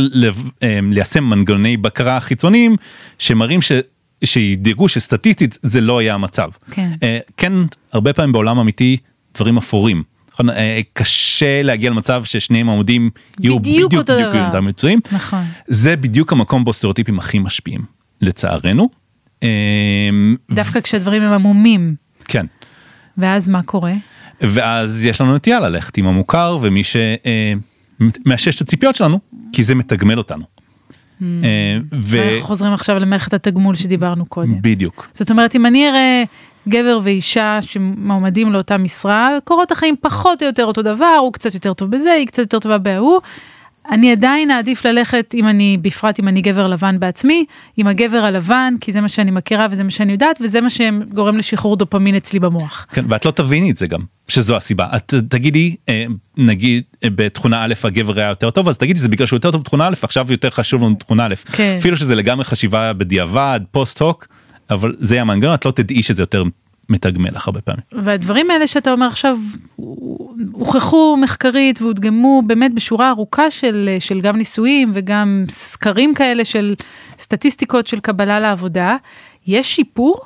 אה, 0.63 0.79
ליישם 0.91 1.23
מנגנוני 1.23 1.77
בקרה 1.77 2.19
חיצוניים 2.19 2.75
שמראים 3.19 3.61
ש... 3.61 3.71
שידאגו 4.23 4.87
שסטטיסטית 4.87 5.57
זה 5.61 5.81
לא 5.81 5.99
היה 5.99 6.13
המצב. 6.13 6.49
כן. 6.71 6.91
אה, 7.03 7.19
כן 7.37 7.53
הרבה 7.91 8.13
פעמים 8.13 8.31
בעולם 8.31 8.59
אמיתי 8.59 8.97
דברים 9.35 9.57
אפורים. 9.57 10.03
נכון? 10.33 10.49
אה, 10.49 10.81
קשה 10.93 11.61
להגיע 11.61 11.89
למצב 11.89 12.23
ששני 12.23 12.63
מועמדים 12.63 13.09
יהיו 13.39 13.59
בדיוק 13.59 13.93
אותו 13.93 14.13
בדיוק 14.13 14.29
דבר. 14.29 14.45
אותם 14.45 14.65
מצויים. 14.65 14.99
נכון. 15.11 15.43
זה 15.67 15.95
בדיוק 15.95 16.31
המקום 16.31 16.65
בו 16.65 16.73
סטריאוטיפים 16.73 17.19
הכי 17.19 17.39
משפיעים 17.39 17.81
לצערנו. 18.21 18.89
אה, 19.43 19.49
דווקא 20.51 20.81
כשהדברים 20.81 21.21
הם 21.21 21.31
עמומים 21.31 21.95
כן. 22.25 22.45
ואז 23.17 23.47
מה 23.47 23.63
קורה? 23.63 23.93
ואז 24.41 25.05
יש 25.05 25.21
לנו 25.21 25.35
נטייה 25.35 25.59
ללכת 25.59 25.97
עם 25.97 26.07
המוכר 26.07 26.57
ומי 26.61 26.81
שמאשש 27.99 28.55
את 28.55 28.61
הציפיות 28.61 28.95
שלנו 28.95 29.19
כי 29.53 29.63
זה 29.63 29.75
מתגמל 29.75 30.17
אותנו. 30.17 30.43
אה, 31.21 31.27
ו- 31.93 32.23
אנחנו 32.23 32.41
חוזרים 32.41 32.73
עכשיו 32.73 32.99
למערכת 32.99 33.33
התגמול 33.33 33.75
שדיברנו 33.75 34.25
קודם. 34.25 34.61
בדיוק 34.61 35.07
זאת 35.13 35.31
אומרת 35.31 35.55
אם 35.55 35.65
אני 35.65 35.89
אראה 35.89 36.23
גבר 36.67 36.99
ואישה 37.03 37.59
שמועמדים 37.61 38.53
לאותה 38.53 38.77
משרה 38.77 39.29
קורות 39.43 39.71
החיים 39.71 39.95
פחות 40.01 40.41
או 40.41 40.47
יותר 40.47 40.65
אותו 40.65 40.81
דבר 40.81 41.17
הוא 41.21 41.33
קצת 41.33 41.53
יותר 41.53 41.73
טוב 41.73 41.91
בזה 41.91 42.11
היא 42.11 42.27
קצת 42.27 42.39
יותר 42.39 42.59
טובה 42.59 42.77
בהוא. 42.77 43.19
אני 43.91 44.11
עדיין 44.11 44.51
אעדיף 44.51 44.85
ללכת 44.85 45.31
אם 45.35 45.47
אני 45.47 45.77
בפרט 45.81 46.19
אם 46.19 46.27
אני 46.27 46.41
גבר 46.41 46.67
לבן 46.67 46.99
בעצמי 46.99 47.45
עם 47.77 47.87
הגבר 47.87 48.17
הלבן 48.17 48.73
כי 48.81 48.91
זה 48.91 49.01
מה 49.01 49.07
שאני 49.07 49.31
מכירה 49.31 49.67
וזה 49.71 49.83
מה 49.83 49.89
שאני 49.89 50.11
יודעת 50.11 50.39
וזה 50.41 50.61
מה 50.61 50.69
שגורם 50.69 51.37
לשחרור 51.37 51.75
דופמין 51.77 52.15
אצלי 52.15 52.39
במוח. 52.39 52.85
כן, 52.91 53.05
ואת 53.09 53.25
לא 53.25 53.31
תביני 53.31 53.71
את 53.71 53.77
זה 53.77 53.87
גם 53.87 54.01
שזו 54.27 54.55
הסיבה 54.55 54.87
את 54.95 55.13
תגידי 55.29 55.75
אה, 55.89 56.05
נגיד 56.37 56.83
אה, 57.03 57.09
בתכונה 57.15 57.63
א' 57.63 57.73
הגבר 57.83 58.19
היה 58.19 58.29
יותר 58.29 58.49
טוב 58.49 58.67
אז 58.67 58.77
תגידי 58.77 58.99
זה 58.99 59.09
בגלל 59.09 59.27
שהוא 59.27 59.37
יותר 59.37 59.51
טוב 59.51 59.61
בתכונה 59.61 59.87
א' 59.87 59.93
עכשיו 60.03 60.27
יותר 60.29 60.49
חשוב 60.49 60.83
לנו 60.83 60.95
תכונה 60.95 61.25
א' 61.25 61.35
כן. 61.51 61.75
אפילו 61.79 61.97
שזה 61.97 62.15
לגמרי 62.15 62.45
חשיבה 62.45 62.93
בדיעבד 62.93 63.59
פוסט 63.71 64.01
הוק 64.01 64.27
אבל 64.69 64.95
זה 64.99 65.21
המנגנון 65.21 65.53
את 65.53 65.65
לא 65.65 65.71
תדעי 65.71 66.03
שזה 66.03 66.21
יותר 66.21 66.43
מתגמל 66.89 67.29
לך 67.29 67.47
הרבה 67.47 67.61
פעמים. 67.61 67.81
והדברים 67.91 68.51
האלה 68.51 68.67
שאתה 68.67 68.91
אומר 68.91 69.05
עכשיו 69.05 69.37
הוכחו 70.51 71.17
מחקרית 71.21 71.81
והודגמו 71.81 72.41
באמת 72.47 72.73
בשורה 72.73 73.09
ארוכה 73.09 73.51
של, 73.51 73.89
של 73.99 74.21
גם 74.21 74.37
ניסויים 74.37 74.91
וגם 74.93 75.43
סקרים 75.49 76.13
כאלה 76.13 76.45
של 76.45 76.75
סטטיסטיקות 77.19 77.87
של 77.87 77.99
קבלה 77.99 78.39
לעבודה. 78.39 78.95
יש 79.47 79.75
שיפור? 79.75 80.19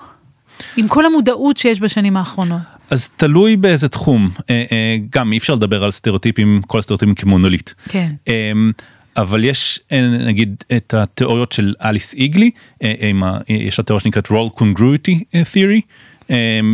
עם 0.77 0.87
כל 0.87 1.05
המודעות 1.05 1.57
שיש 1.57 1.81
בשנים 1.81 2.17
האחרונות. 2.17 2.61
אז 2.89 3.09
תלוי 3.09 3.55
באיזה 3.57 3.89
תחום 3.89 4.29
אה, 4.49 4.63
אה, 4.71 4.97
גם 5.09 5.31
אי 5.33 5.37
אפשר 5.37 5.53
לדבר 5.55 5.83
על 5.83 5.91
סטריאוטיפים 5.91 6.61
כל 6.67 6.79
הסטריאוטיפים 6.79 7.15
כמונוליט. 7.15 7.69
כן. 7.89 8.11
אמ, 8.27 8.71
אבל 9.17 9.43
יש 9.43 9.79
אה, 9.91 10.01
נגיד 10.25 10.63
את 10.77 10.93
התיאוריות 10.93 11.51
של 11.51 11.73
אליס 11.83 12.13
איגלי 12.13 12.51
עם 12.99 13.23
ה- 13.23 13.37
יש 13.47 13.79
לה 13.79 13.85
תיאוריה 13.85 14.03
שנקראת 14.03 14.27
role 14.27 14.59
congruity 14.61 15.15
theory 15.53 15.81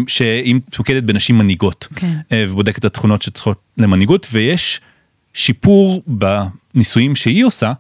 שהיא 0.07 0.55
מתמקדת 0.55 1.03
בנשים 1.03 1.37
מנהיגות 1.37 1.87
כן. 1.95 2.13
אה, 2.31 2.45
ובודקת 2.49 2.79
את 2.79 2.85
התכונות 2.85 3.21
שצריכות 3.21 3.61
למנהיגות 3.77 4.27
ויש 4.31 4.81
שיפור 5.33 6.03
בניסויים 6.07 7.15
שהיא 7.15 7.45
עושה 7.45 7.73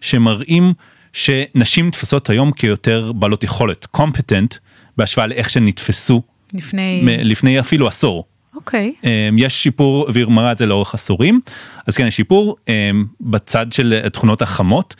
שמראים 0.00 0.72
שנשים 1.12 1.86
נתפסות 1.86 2.30
היום 2.30 2.52
כיותר 2.52 3.12
בעלות 3.12 3.44
יכולת 3.44 3.86
competent 3.96 4.58
בהשוואה 4.96 5.26
לאיך 5.26 5.50
שהן 5.50 5.68
נתפסו 5.68 6.22
לפני... 6.54 7.00
לפני 7.04 7.60
אפילו 7.60 7.88
עשור. 7.88 8.24
אוקיי. 8.54 8.94
אמ, 9.04 9.38
יש 9.38 9.62
שיפור 9.62 10.08
והיא 10.12 10.26
מראה 10.26 10.52
את 10.52 10.58
זה 10.58 10.66
לאורך 10.66 10.94
עשורים 10.94 11.40
אז 11.86 11.96
כן 11.96 12.06
יש 12.06 12.16
שיפור 12.16 12.56
אמ, 12.68 13.04
בצד 13.20 13.72
של 13.72 14.00
התכונות 14.06 14.42
החמות 14.42 14.94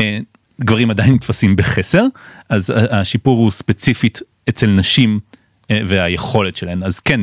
אה, 0.00 0.18
גברים 0.60 0.90
עדיין 0.90 1.14
נתפסים 1.14 1.56
בחסר 1.56 2.04
אז 2.48 2.72
השיפור 2.90 3.38
הוא 3.38 3.50
ספציפית 3.50 4.20
אצל 4.48 4.66
נשים 4.66 5.20
והיכולת 5.70 6.56
שלהן 6.56 6.82
אז 6.82 7.00
כן 7.00 7.20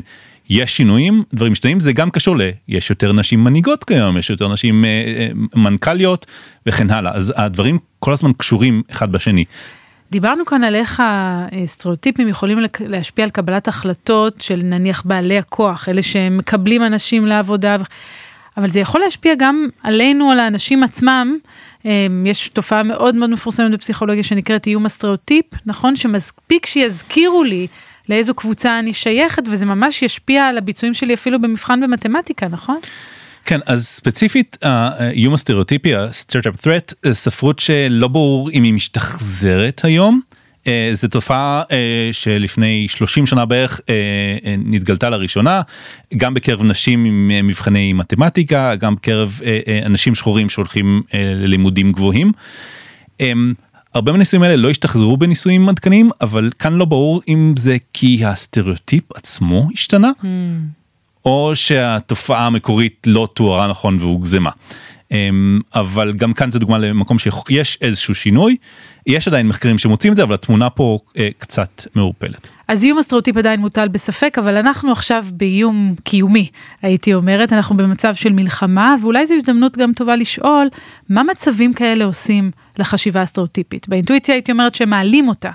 יש 0.49 0.77
שינויים 0.77 1.23
דברים 1.33 1.51
משתנים 1.51 1.79
זה 1.79 1.93
גם 1.93 2.11
קשור 2.11 2.37
ל... 2.37 2.41
יש 2.67 2.89
יותר 2.89 3.13
נשים 3.13 3.43
מנהיגות 3.43 3.83
כיום 3.83 4.17
יש 4.17 4.29
יותר 4.29 4.47
נשים 4.47 4.85
אה, 4.85 4.89
אה, 4.89 5.29
מנכ"ליות 5.55 6.25
וכן 6.65 6.89
הלאה 6.89 7.11
אז 7.13 7.33
הדברים 7.35 7.79
כל 7.99 8.13
הזמן 8.13 8.31
קשורים 8.37 8.81
אחד 8.91 9.11
בשני. 9.11 9.45
דיברנו 10.11 10.45
כאן 10.45 10.63
על 10.63 10.75
איך 10.75 11.03
הסטריאוטיפים 11.05 12.27
יכולים 12.27 12.59
להשפיע 12.79 13.25
על 13.25 13.31
קבלת 13.31 13.67
החלטות 13.67 14.41
של 14.41 14.61
נניח 14.63 15.03
בעלי 15.05 15.37
הכוח, 15.37 15.89
אלה 15.89 16.01
שמקבלים 16.01 16.83
אנשים 16.83 17.25
לעבודה, 17.25 17.75
אבל 18.57 18.69
זה 18.69 18.79
יכול 18.79 19.01
להשפיע 19.01 19.33
גם 19.37 19.67
עלינו, 19.83 20.31
על 20.31 20.39
האנשים 20.39 20.83
עצמם. 20.83 21.37
יש 22.25 22.49
תופעה 22.53 22.83
מאוד 22.83 23.15
מאוד 23.15 23.29
מפורסמת 23.29 23.71
בפסיכולוגיה 23.71 24.23
שנקראת 24.23 24.67
איום 24.67 24.85
הסטריאוטיפ, 24.85 25.45
נכון? 25.65 25.95
שמספיק 25.95 26.65
שיזכירו 26.65 27.43
לי 27.43 27.67
לאיזו 28.09 28.33
קבוצה 28.33 28.79
אני 28.79 28.93
שייכת, 28.93 29.43
וזה 29.47 29.65
ממש 29.65 30.01
ישפיע 30.01 30.47
על 30.47 30.57
הביצועים 30.57 30.93
שלי 30.93 31.13
אפילו 31.13 31.41
במבחן 31.41 31.81
במתמטיקה, 31.81 32.47
נכון? 32.47 32.79
כן 33.45 33.59
אז 33.65 33.85
ספציפית 33.85 34.57
האיום 34.61 35.33
הסטריאוטיפי 35.33 35.95
הסטארט-אפ 35.95 36.67
threat 36.67 36.93
אה, 37.05 37.13
ספרות 37.13 37.59
שלא 37.59 38.07
ברור 38.07 38.49
אם 38.51 38.63
היא 38.63 38.73
משתחזרת 38.73 39.81
היום. 39.83 40.21
אה, 40.67 40.89
זו 40.93 41.07
תופעה 41.07 41.63
אה, 41.71 42.09
שלפני 42.11 42.87
30 42.87 43.25
שנה 43.25 43.45
בערך 43.45 43.81
נתגלתה 44.57 45.09
לראשונה 45.09 45.61
גם 46.17 46.33
בקרב 46.33 46.63
נשים 46.63 47.05
עם 47.05 47.47
מבחני 47.47 47.93
מתמטיקה 47.93 48.75
גם 48.75 48.95
בקרב 48.95 49.39
אנשים 49.85 50.15
שחורים 50.15 50.49
שהולכים 50.49 51.01
ללימודים 51.13 51.91
גבוהים. 51.91 52.31
הם, 53.19 53.53
הרבה 53.95 54.11
מהניסויים 54.11 54.43
האלה 54.43 54.55
לא 54.55 54.69
השתחזרו 54.69 55.17
בניסויים 55.17 55.69
עדכניים 55.69 56.09
אבל 56.21 56.49
כאן 56.59 56.73
לא 56.73 56.85
ברור 56.85 57.21
אם 57.27 57.53
זה 57.57 57.77
כי 57.93 58.25
הסטריאוטיפ 58.25 59.03
עצמו 59.15 59.67
השתנה 59.73 60.11
או 61.25 61.51
שהתופעה 61.55 62.45
המקורית 62.45 63.07
לא 63.07 63.27
תוארה 63.33 63.67
נכון 63.67 63.97
והוגזמה. 63.99 64.49
אמ, 65.11 65.59
אבל 65.75 66.13
גם 66.13 66.33
כאן 66.33 66.51
זה 66.51 66.59
דוגמה 66.59 66.77
למקום 66.77 67.17
שיש 67.19 67.77
איזשהו 67.81 68.15
שינוי, 68.15 68.55
יש 69.07 69.27
עדיין 69.27 69.47
מחקרים 69.47 69.77
שמוצאים 69.77 70.13
את 70.13 70.17
זה, 70.17 70.23
אבל 70.23 70.33
התמונה 70.33 70.69
פה 70.69 70.99
אה, 71.17 71.29
קצת 71.37 71.87
מעורפלת. 71.95 72.49
אז 72.67 72.83
איום 72.83 72.97
הסטריאוטיפ 72.97 73.37
עדיין 73.37 73.59
מוטל 73.59 73.87
בספק, 73.87 74.37
אבל 74.37 74.57
אנחנו 74.57 74.91
עכשיו 74.91 75.25
באיום 75.31 75.95
קיומי, 76.03 76.49
הייתי 76.81 77.13
אומרת, 77.13 77.53
אנחנו 77.53 77.77
במצב 77.77 78.15
של 78.15 78.33
מלחמה, 78.33 78.95
ואולי 79.01 79.27
זו 79.27 79.33
הזדמנות 79.35 79.77
גם 79.77 79.93
טובה 79.93 80.15
לשאול, 80.15 80.67
מה 81.09 81.23
מצבים 81.23 81.73
כאלה 81.73 82.05
עושים 82.05 82.51
לחשיבה 82.79 83.21
הסטריאוטיפית? 83.21 83.89
באינטואיציה 83.89 84.35
הייתי 84.35 84.51
אומרת 84.51 84.75
שמעלים 84.75 85.27
אותה. 85.27 85.51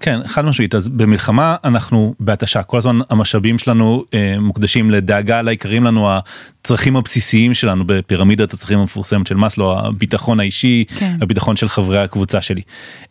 כן 0.00 0.26
חד 0.26 0.44
משמעית 0.44 0.74
אז 0.74 0.88
במלחמה 0.88 1.56
אנחנו 1.64 2.14
בהתשה 2.20 2.62
כל 2.62 2.78
הזמן 2.78 2.98
המשאבים 3.10 3.58
שלנו 3.58 4.04
אה, 4.14 4.36
מוקדשים 4.40 4.90
לדאגה 4.90 5.42
לעיקרים 5.42 5.84
לנו 5.84 6.08
הצרכים 6.10 6.96
הבסיסיים 6.96 7.54
שלנו 7.54 7.84
בפירמידת 7.86 8.52
הצרכים 8.52 8.78
המפורסמת 8.78 9.26
של 9.26 9.34
מאסלו 9.34 9.78
הביטחון 9.78 10.40
האישי 10.40 10.84
כן. 10.98 11.16
הביטחון 11.20 11.56
של 11.56 11.68
חברי 11.68 11.98
הקבוצה 12.02 12.40
שלי. 12.40 12.62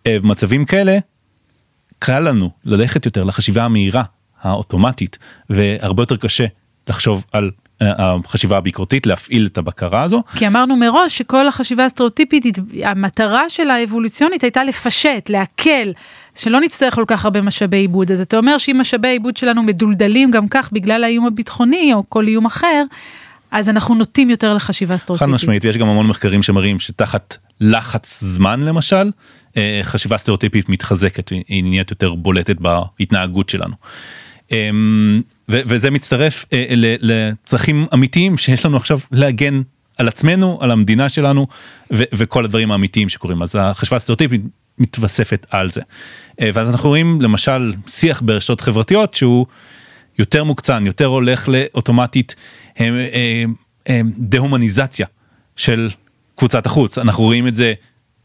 אה, 0.08 0.17
במצבים 0.19 0.65
כאלה 0.65 0.97
קל 1.99 2.19
לנו 2.19 2.49
ללכת 2.65 3.06
יותר 3.06 3.23
לחשיבה 3.23 3.63
המהירה 3.63 4.03
האוטומטית 4.41 5.17
והרבה 5.49 6.01
יותר 6.01 6.17
קשה 6.17 6.45
לחשוב 6.88 7.25
על 7.32 7.51
החשיבה 7.98 8.58
הביקורתית 8.58 9.08
להפעיל 9.08 9.46
את 9.46 9.58
הבקרה 9.58 10.04
הזו. 10.04 10.24
כי 10.36 10.48
אמרנו 10.48 10.76
מראש 10.76 11.17
שכל 11.17 11.48
החשיבה 11.48 11.86
הסטריאוטיפית 11.86 12.58
המטרה 12.84 13.50
שלה 13.50 13.76
האבולוציונית 13.76 14.43
הייתה 14.43 14.63
לפשט 14.63 15.30
להקל 15.30 15.93
שלא 16.36 16.62
נצטרך 16.62 16.96
כל 16.96 17.04
כך 17.08 17.26
הרבה 17.26 17.41
משאבי 17.41 17.78
עיבוד 17.78 18.12
אז 18.12 18.22
אתה 18.22 18.38
אומר 18.38 18.58
שאם 18.58 18.78
משאבי 18.80 19.08
העיבוד 19.08 19.38
שלנו 19.38 19.63
מדולדלים 19.63 20.32
גם 20.32 20.48
כך 20.48 20.72
בגלל 20.72 21.04
האיום 21.04 21.26
הביטחוני 21.26 21.93
או 21.93 22.04
כל 22.10 22.28
איום 22.28 22.46
אחר. 22.46 22.84
אז 23.52 23.69
אנחנו 23.69 23.96
נוטים 23.96 24.30
יותר 24.30 24.54
לחשיבה 24.54 24.98
סטריאוטיפית. 24.98 25.28
חד 25.28 25.34
משמעית 25.34 25.65
יש 25.65 25.78
גם 25.78 25.88
המון 25.88 26.08
מחקרים 26.08 26.43
שמראים 26.43 26.80
שתחת 26.80 27.38
לחץ 27.62 28.24
זמן 28.24 28.60
למשל 28.60 29.12
אה, 29.58 29.80
חשיבה 29.84 30.17
סטריאוטיפית 30.17 30.69
מתחזקת 30.69 31.30
היא 31.30 31.63
נהיית 31.63 31.91
יותר 31.91 32.13
בולטת 32.15 32.56
בהתנהגות 32.60 33.50
שלנו. 33.50 33.76
אמ, 35.49 35.56
וזה 35.65 35.91
מצטרף 35.91 36.45
אה, 36.53 36.65
לצרכים 37.01 37.88
אמיתיים 37.93 38.38
שיש 38.38 38.65
לנו 38.65 38.77
עכשיו 38.77 38.99
להגן 39.12 39.62
על 39.97 40.08
עצמנו 40.08 40.58
על 40.62 40.71
המדינה 40.71 41.10
שלנו 41.10 41.47
וכל 41.91 42.45
הדברים 42.45 42.71
האמיתיים 42.71 43.10
שקורים 43.10 43.41
אז 43.41 43.56
החשבה 43.60 43.97
הסטריאוטיפית 43.97 44.41
מתווספת 44.77 45.45
על 45.49 45.69
זה. 45.69 45.82
אה, 46.41 46.49
ואז 46.53 46.69
אנחנו 46.69 46.89
רואים 46.89 47.21
למשל 47.21 47.73
שיח 47.88 48.21
ברשתות 48.21 48.62
חברתיות 48.62 49.13
שהוא 49.13 49.45
יותר 50.19 50.43
מוקצן 50.43 50.86
יותר 50.86 51.06
הולך 51.06 51.49
לאוטומטית 51.49 52.36
אה, 52.79 53.45
דה-הומניזציה 54.17 55.08
של 55.56 55.89
קבוצת 56.36 56.65
החוץ 56.65 56.97
אנחנו 56.97 57.23
רואים 57.23 57.47
את 57.47 57.56
זה 57.56 57.73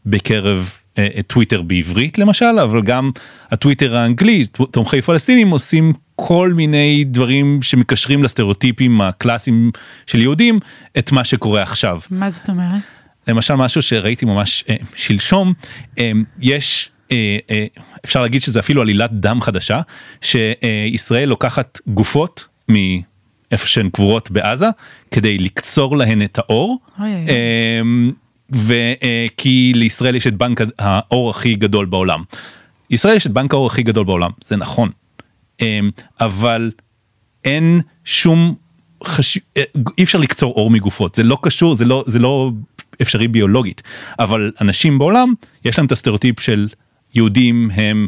בקרב 0.05 0.78
טוויטר 1.27 1.61
בעברית 1.61 2.17
למשל 2.17 2.59
אבל 2.63 2.81
גם 2.81 3.11
הטוויטר 3.51 3.97
האנגלי 3.97 4.45
תומכי 4.71 5.01
פלסטינים 5.01 5.49
עושים 5.49 5.93
כל 6.15 6.53
מיני 6.55 7.03
דברים 7.07 7.61
שמקשרים 7.61 8.23
לסטריאוטיפים 8.23 9.01
הקלאסיים 9.01 9.71
של 10.07 10.19
יהודים 10.19 10.59
את 10.97 11.11
מה 11.11 11.23
שקורה 11.23 11.61
עכשיו. 11.61 11.99
מה 12.09 12.29
זאת 12.29 12.49
אומרת? 12.49 12.81
למשל 13.27 13.55
משהו 13.55 13.81
שראיתי 13.81 14.25
ממש 14.25 14.63
אה, 14.69 14.75
שלשום 14.95 15.53
אה, 15.99 16.11
יש 16.39 16.89
אה, 17.11 17.37
אה, 17.51 17.65
אפשר 18.05 18.21
להגיד 18.21 18.41
שזה 18.41 18.59
אפילו 18.59 18.81
עלילת 18.81 19.11
דם 19.13 19.41
חדשה 19.41 19.81
שישראל 20.21 21.29
לוקחת 21.29 21.79
גופות 21.87 22.47
מאיפה 22.69 23.67
שהן 23.67 23.89
קבורות 23.89 24.31
בעזה 24.31 24.67
כדי 25.11 25.37
לקצור 25.37 25.97
להן 25.97 26.21
את 26.21 26.37
האור. 26.37 26.79
אוי, 26.99 27.13
אוי. 27.13 27.21
אה, 28.53 28.59
וכי 29.31 29.71
לישראל 29.75 30.15
יש 30.15 30.27
את 30.27 30.33
בנק 30.33 30.61
האור 30.79 31.29
הכי 31.29 31.55
גדול 31.55 31.85
בעולם. 31.85 32.23
ישראל 32.89 33.15
יש 33.15 33.27
את 33.27 33.31
בנק 33.31 33.53
האור 33.53 33.67
הכי 33.67 33.83
גדול 33.83 34.05
בעולם 34.05 34.31
זה 34.43 34.55
נכון 34.55 34.89
אמ, 35.61 35.89
אבל 36.21 36.71
אין 37.45 37.81
שום 38.05 38.55
חשיב 39.03 39.41
אה, 39.57 39.63
אי 39.97 40.03
אפשר 40.03 40.19
לקצור 40.19 40.53
אור 40.53 40.69
מגופות 40.69 41.15
זה 41.15 41.23
לא 41.23 41.37
קשור 41.41 41.75
זה 41.75 41.85
לא 41.85 42.03
זה 42.07 42.19
לא 42.19 42.51
אפשרי 43.01 43.27
ביולוגית 43.27 43.81
אבל 44.19 44.51
אנשים 44.61 44.99
בעולם 44.99 45.33
יש 45.65 45.77
להם 45.77 45.85
את 45.85 45.91
הסטריאוטיפ 45.91 46.39
של 46.39 46.67
יהודים 47.15 47.69
הם 47.73 48.07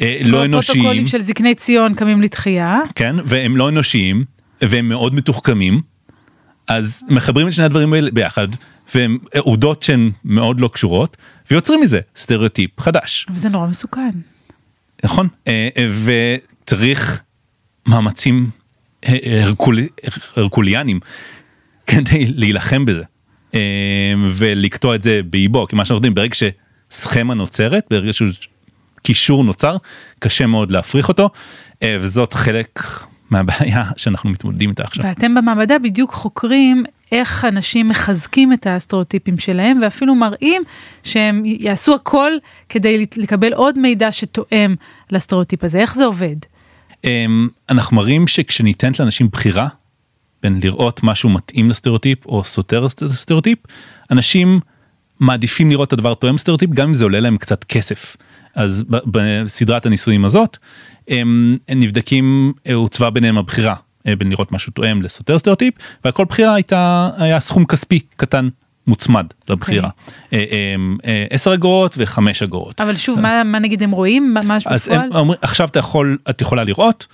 אה, 0.00 0.18
לא 0.24 0.44
אנושיים. 0.44 0.74
פרוטוקולים 0.74 1.06
של 1.06 1.22
זקני 1.22 1.54
ציון 1.54 1.94
קמים 1.94 2.22
לתחייה. 2.22 2.78
כן 2.94 3.16
והם 3.24 3.56
לא 3.56 3.68
אנושיים 3.68 4.24
והם 4.62 4.88
מאוד 4.88 5.14
מתוחכמים 5.14 5.80
אז 6.66 7.04
מחברים 7.08 7.48
את 7.48 7.52
שני 7.52 7.64
הדברים 7.64 7.92
האלה 7.92 8.10
ביחד 8.10 8.48
והם 8.94 9.18
עובדות 9.38 9.82
שהן 9.82 10.10
מאוד 10.24 10.60
לא 10.60 10.68
קשורות 10.68 11.16
ויוצרים 11.50 11.80
מזה 11.80 12.00
סטריאוטיפ 12.16 12.80
חדש. 12.80 13.26
וזה 13.30 13.48
נורא 13.48 13.66
מסוכן. 13.66 14.10
נכון 15.04 15.28
אה, 15.48 15.68
אה, 15.76 15.86
וצריך 16.04 17.22
מאמצים 17.86 18.50
אה, 19.04 19.44
הרקול... 19.44 19.78
הרקוליאנים 20.36 21.00
כדי 21.86 22.26
להילחם 22.26 22.84
בזה 22.84 23.02
ולקטוע 24.30 24.94
את 24.94 25.02
זה 25.02 25.20
באיבו 25.30 25.66
כי 25.66 25.76
מה 25.76 25.84
שאנחנו 25.84 25.96
יודעים 25.96 26.14
ברגע 26.14 26.34
שסכמה 26.34 27.34
נוצרת 27.34 27.86
ברגע 27.90 28.12
שהוא 28.12 28.28
קישור 29.02 29.44
נוצר 29.44 29.76
קשה 30.18 30.46
מאוד 30.46 30.70
להפריך 30.70 31.08
אותו 31.08 31.30
וזאת 31.84 32.32
חלק 32.32 32.82
מהבעיה 33.30 33.84
שאנחנו 33.96 34.30
מתמודדים 34.30 34.70
איתה 34.70 34.82
עכשיו. 34.84 35.04
ואתם 35.04 35.34
במעבדה 35.34 35.78
בדיוק 35.78 36.12
חוקרים 36.12 36.84
איך 37.12 37.44
אנשים 37.44 37.88
מחזקים 37.88 38.52
את 38.52 38.66
הסטריאוטיפים 38.70 39.38
שלהם 39.38 39.78
ואפילו 39.82 40.14
מראים 40.14 40.62
שהם 41.02 41.42
יעשו 41.44 41.94
הכל 41.94 42.32
כדי 42.68 43.06
לקבל 43.16 43.52
עוד 43.52 43.78
מידע 43.78 44.12
שתואם 44.12 44.74
לסטריאוטיפ 45.10 45.64
הזה 45.64 45.78
איך 45.78 45.94
זה 45.94 46.04
עובד. 46.04 46.36
אמ, 47.04 47.48
אנחנו 47.68 47.96
מראים 47.96 48.26
שכשניתנת 48.26 49.00
לאנשים 49.00 49.28
בחירה 49.28 49.66
בין 50.42 50.58
לראות 50.62 51.02
משהו 51.02 51.28
מתאים 51.28 51.70
לסטריאוטיפ 51.70 52.26
או 52.26 52.44
סותר 52.44 52.86
לסטריאוטיפ 53.02 53.58
אנשים 54.10 54.60
מעדיפים 55.20 55.70
לראות 55.70 55.88
את 55.88 55.92
הדבר 55.92 56.14
תואם 56.14 56.38
סטריאוטיפ 56.38 56.70
גם 56.70 56.88
אם 56.88 56.94
זה 56.94 57.04
עולה 57.04 57.20
להם 57.20 57.38
קצת 57.38 57.64
כסף. 57.64 58.16
אז 58.54 58.84
בסדרת 59.06 59.86
הניסויים 59.86 60.24
הזאת 60.24 60.58
הם 61.08 61.56
נבדקים 61.74 62.52
הוצבה 62.74 63.10
ביניהם 63.10 63.38
הבחירה 63.38 63.72
אה, 63.72 63.89
בין 64.04 64.30
לראות 64.30 64.52
משהו 64.52 64.72
תואם 64.72 65.02
לסותר 65.02 65.38
סטריאוטיפ 65.38 65.74
ועל 66.04 66.12
כל 66.12 66.24
בחירה 66.24 66.54
הייתה 66.54 67.10
היה 67.16 67.40
סכום 67.40 67.64
כספי 67.64 68.00
קטן 68.16 68.48
מוצמד 68.86 69.26
לבחירה. 69.48 69.88
Okay. 69.88 70.32
אוקיי. 70.32 70.76
10 71.30 71.50
אה, 71.50 71.52
אה, 71.52 71.58
אגורות 71.58 71.94
ו-5 71.98 72.18
אגורות. 72.44 72.80
אבל 72.80 72.96
שוב 72.96 73.20
מה, 73.20 73.44
מה 73.44 73.58
נגיד 73.58 73.82
הם 73.82 73.90
רואים 73.90 74.34
ממש 74.34 74.66
בפועל? 74.66 75.10
הם 75.12 75.30
עכשיו 75.42 75.68
אתה 75.68 75.78
יכול 75.78 76.18
את 76.30 76.40
יכולה 76.40 76.64
לראות 76.64 77.06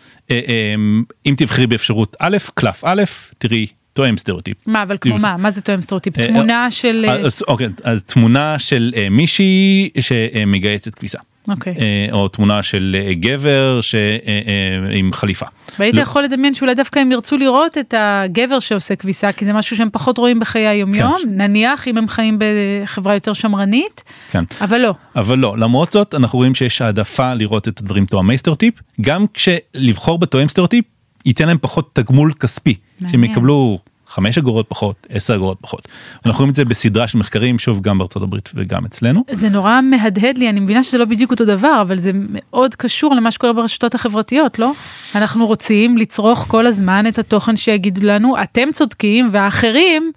אם 1.27 1.35
תבחרי 1.37 1.67
באפשרות 1.67 2.17
א' 2.21 2.37
קלף 2.55 2.85
א' 2.85 3.03
תראי 3.39 3.67
תואם 3.93 4.17
סטריאוטיפ. 4.17 4.57
מה 4.67 4.83
אבל 4.83 4.97
כמו 5.01 5.19
מה 5.19 5.37
מה 5.37 5.51
זה 5.51 5.63
תואם 5.63 5.83
סטריאוטיפ 5.83 6.21
תמונה 6.21 6.71
של 6.71 7.07
אוקיי 7.49 7.69
אז 7.85 8.03
תמונה 8.03 8.59
של 8.59 8.93
מישהי 9.11 9.91
שמגהצת 10.01 10.95
כביסה. 10.95 11.19
אוקיי. 11.49 11.75
אה, 11.79 12.09
או 12.13 12.29
תמונה 12.29 12.63
של 12.63 12.97
אה, 12.99 13.15
גבר 13.15 13.81
ש... 13.81 13.95
אה, 13.95 14.91
עם 14.93 15.13
חליפה. 15.13 15.47
והיית 15.79 15.95
לא... 15.95 16.01
יכול 16.01 16.23
לדמיין 16.23 16.55
שאולי 16.55 16.75
דווקא 16.75 16.99
הם 16.99 17.13
ירצו 17.13 17.37
לראות 17.37 17.79
את 17.79 17.95
הגבר 17.97 18.59
שעושה 18.59 18.97
כביסה 18.97 19.33
כי 19.33 19.45
זה 19.45 19.53
משהו 19.53 19.77
שהם 19.77 19.89
פחות 19.93 20.19
רואים 20.19 20.41
בחיי 20.41 20.67
היומיום 20.67 21.17
כן. 21.23 21.29
נניח 21.29 21.89
אם 21.89 21.99
הם 21.99 22.09
חיים 22.09 22.39
בחברה 22.39 23.15
יותר 23.15 23.33
שמרנית 23.33 24.05
כן. 24.31 24.45
אבל 24.61 24.79
לא 24.79 24.95
אבל 25.17 25.39
לא 25.39 25.59
למרות 25.59 25.93
זאת 25.93 26.15
אנחנו 26.15 26.39
רואים 26.39 26.55
שיש 26.55 26.83
העדפה 26.83 27.35
לראות 27.35 27.69
את 27.69 27.81
הדברים 27.81 28.07
תואמי 28.07 28.39
סטריאוטיפ 28.39 28.75
גם 29.01 29.25
כשלבחור 29.35 30.19
בתואם 30.19 30.49
סטריאוטיפ 30.49 30.85
ייתן 31.27 31.47
להם 31.47 31.59
פחות 31.61 31.95
תגמול 31.95 32.33
כספי 32.41 32.75
שהם 33.11 33.25
יקבלו 33.25 33.79
5 34.07 34.39
אגורות 34.39 34.67
פחות 34.69 35.07
10 35.11 35.35
אגורות 35.35 35.59
פחות. 35.61 35.89
אנחנו 36.27 36.39
רואים 36.39 36.51
את 36.51 36.55
זה 36.55 36.65
בסדרה 36.65 37.09
של 37.09 37.19
מחקרים 37.19 37.59
שוב 37.59 37.81
גם 37.81 37.99
בארצות 37.99 38.23
הברית 38.23 38.51
וגם 38.55 38.85
אצלנו. 38.85 39.25
זה 39.31 39.49
נורא 39.49 39.81
מהדהד 39.81 40.39
לי 40.39 40.49
אני 40.49 40.61
מבינה 40.61 40.83
שזה 40.83 40.99
לא 40.99 41.05
בדיוק 41.05 41.31
אותו 41.31 41.45
דבר 41.45 41.79
אבל 41.83 41.99
זה 41.99 42.11
מאוד 42.15 42.75
קשור 42.75 43.15
למה 43.15 43.31
שקורה 43.31 43.53
ברשתות 43.53 43.95
החברתיות 43.95 44.59
לא 44.59 44.73
אנחנו 45.15 45.47
רוצים 45.47 45.99
לצרוך 45.99 46.39
כל 46.49 46.67
הזמן 46.67 47.07
את 47.07 47.19
התוכן 47.19 47.57
שיגידו 47.57 48.01
לנו 48.03 48.43
אתם 48.43 48.69
צודקים 48.73 49.29
והאחרים 49.33 50.13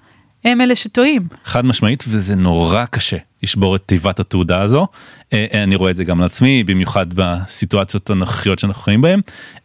הם 0.45 0.61
אלה 0.61 0.75
שטועים. 0.75 1.27
חד 1.43 1.65
משמעית 1.65 2.03
וזה 2.07 2.35
נורא 2.35 2.85
קשה 2.85 3.17
לשבור 3.43 3.75
את 3.75 3.81
תיבת 3.85 4.19
התעודה 4.19 4.61
הזו. 4.61 4.87
אה, 5.33 5.45
אה, 5.53 5.63
אני 5.63 5.75
רואה 5.75 5.91
את 5.91 5.95
זה 5.95 6.03
גם 6.03 6.19
על 6.19 6.25
עצמי, 6.25 6.63
במיוחד 6.63 7.05
בסיטואציות 7.13 8.09
הנוכחיות 8.09 8.59
שאנחנו 8.59 8.81
חיים 8.81 9.01
בהן. 9.01 9.21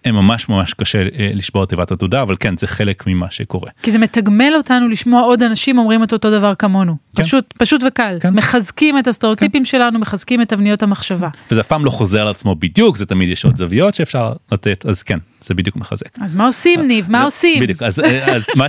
ממש 0.06 0.48
ממש 0.48 0.74
קשה 0.74 0.98
אה, 0.98 1.30
לשבור 1.34 1.64
את 1.64 1.68
תיבת 1.68 1.92
התעודה, 1.92 2.22
אבל 2.22 2.36
כן, 2.40 2.56
זה 2.56 2.66
חלק 2.66 3.04
ממה 3.06 3.30
שקורה. 3.30 3.70
כי 3.82 3.92
זה 3.92 3.98
מתגמל 3.98 4.52
אותנו 4.56 4.88
לשמוע 4.88 5.20
עוד 5.20 5.42
אנשים 5.42 5.78
אומרים 5.78 6.04
את 6.04 6.12
אותו 6.12 6.30
דבר 6.30 6.54
כמונו. 6.54 6.96
כן. 7.16 7.22
פשוט, 7.22 7.54
פשוט 7.58 7.82
וקל. 7.86 8.18
כן. 8.20 8.34
מחזקים 8.34 8.98
את 8.98 9.06
הסטריאוטיפים 9.06 9.64
שלנו, 9.64 9.98
מחזקים 9.98 10.42
את 10.42 10.48
תבניות 10.48 10.82
המחשבה. 10.82 11.28
וזה 11.50 11.60
אף 11.60 11.66
פעם 11.66 11.84
לא 11.84 11.90
חוזר 11.90 12.20
על 12.20 12.28
עצמו 12.28 12.54
בדיוק, 12.54 12.96
זה 12.96 13.06
תמיד 13.06 13.28
יש 13.28 13.44
עוד 13.44 13.56
זוויות 13.56 13.94
שאפשר 13.94 14.32
לתת, 14.52 14.86
אז 14.88 15.02
כן, 15.02 15.18
זה 15.40 15.54
בדיוק 15.54 15.76
מחזק. 15.76 16.18
אז 16.20 16.34
מה 16.34 16.46
עושים, 16.46 16.80
ניב? 16.80 17.06
מה 17.10 17.22
עושים? 17.22 17.62
בדיוק, 17.62 17.82
אז, 17.82 18.00
אה, 18.00 18.34
אז 18.36 18.46
מה 18.56 18.66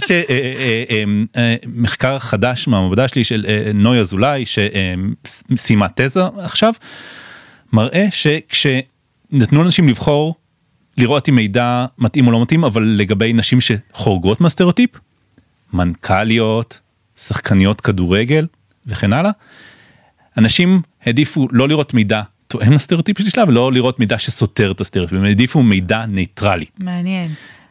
שמחקר 1.65 2.19
חדש 2.19 2.67
מהמעבדה 2.67 3.07
שלי 3.07 3.23
של 3.23 3.45
אה, 3.47 3.71
נוי 3.73 3.99
אזולאי 3.99 4.45
שסיימה 5.27 5.87
תזה 5.95 6.21
עכשיו, 6.37 6.73
מראה 7.73 8.05
שכשנתנו 8.11 9.63
לאנשים 9.63 9.89
לבחור 9.89 10.35
לראות 10.97 11.29
אם 11.29 11.35
מידע 11.35 11.85
מתאים 11.97 12.27
או 12.27 12.31
לא 12.31 12.41
מתאים, 12.41 12.63
אבל 12.63 12.83
לגבי 12.83 13.33
נשים 13.33 13.59
שחורגות 13.61 14.41
מהסטריאוטיפ, 14.41 14.89
מנכ"ליות, 15.73 16.79
שחקניות 17.17 17.81
כדורגל 17.81 18.47
וכן 18.87 19.13
הלאה, 19.13 19.31
אנשים 20.37 20.81
העדיפו 21.03 21.47
לא 21.51 21.67
לראות 21.67 21.93
מידע 21.93 22.21
תואם 22.47 22.73
לסטריאוטיפ 22.73 23.29
שלה 23.29 23.43
ולא 23.47 23.71
לראות 23.71 23.99
מידע 23.99 24.19
שסותר 24.19 24.71
את 24.71 24.81
הסטריאוטיפ, 24.81 25.17
הם 25.17 25.23
העדיפו 25.23 25.63
מידע 25.63 26.05
ניטרלי. 26.05 26.65
מעניין. 26.79 27.29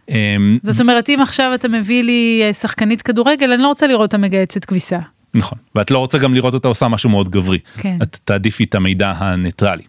אמ, 0.08 0.58
זאת 0.62 0.80
אומרת, 0.80 1.08
אם 1.08 1.18
עכשיו 1.22 1.54
אתה 1.54 1.68
מביא 1.68 2.02
לי 2.02 2.40
אה, 2.44 2.52
שחקנית 2.52 3.02
כדורגל, 3.02 3.52
אני 3.52 3.62
לא 3.62 3.68
רוצה 3.68 3.86
לראות 3.86 4.02
אותה 4.02 4.18
מגהצת 4.18 4.64
כביסה. 4.64 4.98
נכון, 5.34 5.58
ואת 5.74 5.90
לא 5.90 5.98
רוצה 5.98 6.18
גם 6.18 6.34
לראות 6.34 6.54
אותה 6.54 6.68
עושה 6.68 6.88
משהו 6.88 7.10
מאוד 7.10 7.30
גברי. 7.30 7.58
כן. 7.76 7.98
את 8.02 8.18
תעדיפי 8.24 8.64
את 8.64 8.74
המידע 8.74 9.12
הניטרלי. 9.16 9.82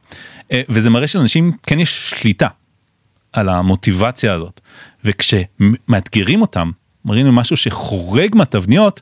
אה, 0.51 0.61
וזה 0.69 0.89
מראה 0.89 1.07
שלאנשים 1.07 1.51
כן 1.67 1.79
יש 1.79 2.09
שליטה 2.09 2.47
על 3.33 3.49
המוטיבציה 3.49 4.33
הזאת, 4.33 4.61
וכשמאתגרים 5.03 6.41
אותם, 6.41 6.71
מראים 7.05 7.25
משהו 7.25 7.57
שחורג 7.57 8.35
מהתבניות, 8.35 9.01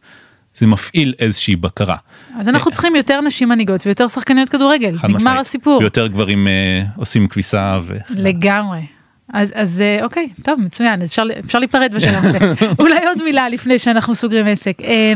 זה 0.56 0.68
מפעיל 0.68 1.14
איזושהי 1.20 1.56
בקרה. 1.56 1.96
אז 2.40 2.50
אנחנו 2.50 2.72
צריכים 2.72 2.96
יותר 2.96 3.22
נשים 3.22 3.50
מנהיגות 3.50 3.86
ויותר 3.86 4.08
שחקניות 4.08 4.50
כדורגל. 4.50 4.96
נגמר. 5.10 5.40
הסיפור. 5.40 5.80
ויותר 5.80 6.08
גברים 6.08 6.48
אה, 6.48 6.84
עושים 6.96 7.28
כביסה 7.28 7.80
ו... 7.84 7.98
לגמרי. 8.10 8.82
אז, 9.34 9.52
אז 9.56 9.82
אה, 9.82 10.04
אוקיי, 10.04 10.28
טוב, 10.44 10.62
מצוין, 10.62 11.02
אפשר, 11.02 11.24
אפשר 11.46 11.60
להיפרד 11.60 11.96
בשלב 11.96 12.26
הזה. 12.26 12.38
אולי 12.80 13.06
עוד 13.08 13.24
מילה 13.24 13.50
לפני 13.50 13.80
שאנחנו 13.80 14.16
סוגרים 14.16 14.48
עסק. 14.48 14.78
אה, 14.84 15.14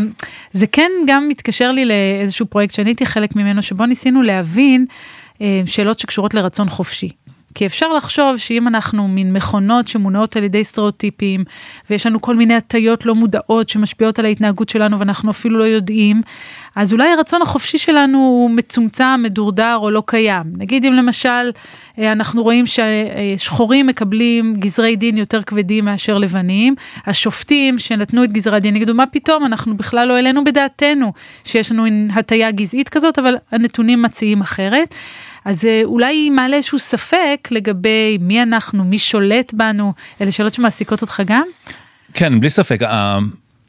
זה 0.53 0.67
כן 0.67 0.91
גם 1.07 1.27
מתקשר 1.27 1.71
לי 1.71 1.85
לאיזשהו 1.85 2.45
פרויקט 2.45 2.73
שאני 2.73 2.89
הייתי 2.89 3.05
חלק 3.05 3.35
ממנו, 3.35 3.61
שבו 3.61 3.85
ניסינו 3.85 4.21
להבין 4.21 4.85
אה, 5.41 5.61
שאלות 5.65 5.99
שקשורות 5.99 6.33
לרצון 6.33 6.69
חופשי. 6.69 7.09
כי 7.57 7.65
אפשר 7.65 7.93
לחשוב 7.93 8.37
שאם 8.37 8.67
אנחנו 8.67 9.07
מין 9.07 9.33
מכונות 9.33 9.87
שמונעות 9.87 10.35
על 10.35 10.43
ידי 10.43 10.63
סטריאוטיפים, 10.63 11.43
ויש 11.89 12.05
לנו 12.05 12.21
כל 12.21 12.35
מיני 12.35 12.53
הטיות 12.53 13.05
לא 13.05 13.15
מודעות 13.15 13.69
שמשפיעות 13.69 14.19
על 14.19 14.25
ההתנהגות 14.25 14.69
שלנו 14.69 14.99
ואנחנו 14.99 15.31
אפילו 15.31 15.59
לא 15.59 15.63
יודעים, 15.63 16.21
אז 16.75 16.93
אולי 16.93 17.09
הרצון 17.09 17.41
החופשי 17.41 17.77
שלנו 17.77 18.17
הוא 18.17 18.49
מצומצם, 18.49 19.19
מדורדר 19.23 19.77
או 19.81 19.89
לא 19.89 20.03
קיים. 20.05 20.43
נגיד 20.57 20.85
אם 20.85 20.93
למשל 20.93 21.51
אה, 21.99 22.11
אנחנו 22.11 22.43
רואים 22.43 22.65
ששחורים 22.67 23.87
מקבלים 23.87 24.55
גזרי 24.59 24.95
דין 24.95 25.17
יותר 25.17 25.43
כבדים 25.43 25.85
מאשר 25.85 26.17
לבנים, 26.17 26.75
השופטים 27.05 27.79
שנתנו 27.79 28.23
את 28.23 28.31
גזרי 28.31 28.57
הדין 28.57 28.75
יגידו 28.75 28.93
מה 28.93 29.05
פתאום 29.05 29.45
אנחנו 29.45 29.77
בכלל 29.77 30.07
לא 30.07 30.13
העלינו 30.13 30.43
בדעתנו 30.43 31.13
שיש 31.43 31.71
לנו 31.71 31.85
הטיה 32.15 32.51
גזעית 32.51 32.89
כזאת, 32.89 33.19
אבל 33.19 33.35
הנתונים 33.51 34.01
מציעים 34.01 34.41
אחרת. 34.41 34.95
אז 35.47 35.65
אה, 35.65 35.81
אולי 35.83 36.29
מעלה 36.29 36.55
איזשהו 36.55 36.79
ספק 36.79 37.47
לגבי 37.51 38.17
מי 38.21 38.43
אנחנו, 38.43 38.83
מי 38.83 38.97
שולט 38.99 39.53
בנו, 39.53 39.93
אלה 40.21 40.31
שאלות 40.31 40.53
שמעסיקות 40.53 41.01
אותך 41.01 41.21
גם? 41.25 41.47
כן, 42.13 42.39
בלי 42.39 42.49
ספק, 42.49 42.79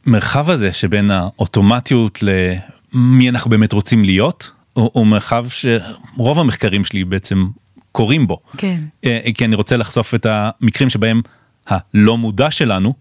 המרחב 0.06 0.50
הזה 0.50 0.72
שבין 0.72 1.10
האוטומטיות 1.10 2.18
למי 2.22 3.28
אנחנו 3.28 3.50
באמת 3.50 3.72
רוצים 3.72 4.04
להיות, 4.04 4.50
הוא, 4.72 4.90
הוא 4.92 5.06
מרחב 5.06 5.46
שרוב 5.48 6.38
המחקרים 6.38 6.84
שלי 6.84 7.04
בעצם 7.04 7.46
קורים 7.92 8.26
בו. 8.26 8.40
כן. 8.56 8.80
אה, 9.04 9.20
כי 9.34 9.44
אני 9.44 9.56
רוצה 9.56 9.76
לחשוף 9.76 10.14
את 10.14 10.26
המקרים 10.30 10.88
שבהם 10.88 11.22
הלא 11.66 12.18
מודע 12.18 12.50
שלנו 12.50 12.94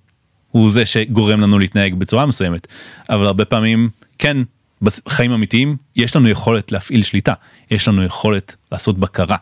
הוא 0.52 0.72
זה 0.72 0.86
שגורם 0.86 1.42
לנו 1.42 1.60
להתנהג 1.60 1.94
בצורה 1.94 2.26
מסוימת. 2.26 2.68
אבל 3.10 3.26
הרבה 3.26 3.46
פעמים 3.46 3.90
כן 4.20 4.38
בחיים 4.82 5.32
אמיתיים 5.32 5.78
יש 5.96 6.16
לנו 6.16 6.30
יכולת 6.30 6.72
להפעיל 6.72 7.04
שליטה 7.04 7.34
יש 7.72 7.88
לנו 7.88 8.04
יכולת 8.04 8.56
לעשות 8.72 9.00
בקרה. 9.00 9.38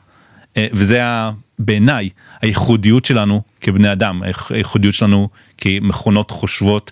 אה, 0.57 0.67
וזה 0.73 1.01
בעיניי 1.59 2.09
הייחודיות 2.41 3.05
שלנו 3.05 3.41
כבני 3.61 3.91
אדם 3.91 4.21
הייח- 4.23 4.51
הייחודיות 4.51 4.93
שלנו 4.95 5.29
כמכונות 5.57 6.31
חושבות. 6.31 6.91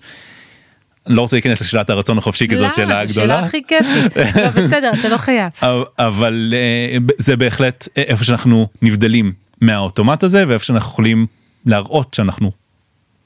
לא 1.08 1.22
רוצה 1.22 1.36
להיכנס 1.36 1.62
לשאלת 1.62 1.90
הרצון 1.90 2.18
החופשי 2.18 2.48
כי 2.48 2.58
זאת 2.58 2.74
שאלה 2.76 2.88
למה? 2.98 3.08
זו 3.08 3.14
שאלה 3.14 3.26
גדולה. 3.26 3.40
הכי 3.46 3.62
כיפית. 3.68 4.18
לא, 4.44 4.50
בסדר, 4.50 4.92
אתה 5.00 5.10
לא 5.10 5.18
חייב. 5.18 5.52
אבל- 6.00 6.54
אה, 6.58 6.98
זה 7.18 7.36
בהחלט 7.36 7.88
איפה 7.96 8.24
שאנחנו 8.24 8.68
נבדלים 8.82 9.34
מהאוטומט 9.62 10.24
הזה 10.24 10.44
ואיפה 10.48 10.66
שאנחנו 10.66 10.90
יכולים 10.92 11.26
להראות 11.66 12.14
שאנחנו 12.14 12.52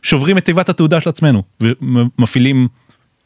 שוברים 0.03 0.37
את 0.37 0.45
תיבת 0.45 0.69
התעודה 0.69 1.01
של 1.01 1.09
עצמנו 1.09 1.43
ומפעילים 1.61 2.67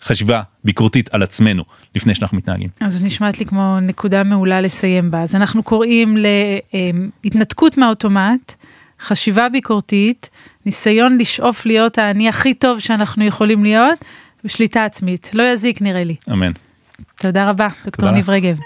חשיבה 0.03 0.41
ביקורתית 0.63 1.13
על 1.13 1.23
עצמנו 1.23 1.63
לפני 1.95 2.15
שאנחנו 2.15 2.37
מתנהגים. 2.37 2.69
אז 2.81 3.03
נשמעת 3.03 3.39
לי 3.39 3.45
כמו 3.45 3.79
נקודה 3.81 4.23
מעולה 4.23 4.61
לסיים 4.61 5.11
בה. 5.11 5.21
אז 5.21 5.35
אנחנו 5.35 5.63
קוראים 5.63 6.17
להתנתקות 7.23 7.77
מהאוטומט, 7.77 8.53
חשיבה 9.01 9.49
ביקורתית, 9.49 10.29
ניסיון 10.65 11.17
לשאוף 11.17 11.65
להיות 11.65 11.97
האני 11.97 12.29
הכי 12.29 12.53
טוב 12.53 12.79
שאנחנו 12.79 13.25
יכולים 13.25 13.63
להיות, 13.63 14.05
ושליטה 14.45 14.85
עצמית. 14.85 15.31
לא 15.33 15.43
יזיק 15.43 15.81
נראה 15.81 16.03
לי. 16.03 16.15
אמן. 16.31 16.51
תודה 17.19 17.49
רבה, 17.49 17.67
דוקטור 17.85 18.11
ניב. 18.11 18.29
רגב. 18.29 18.57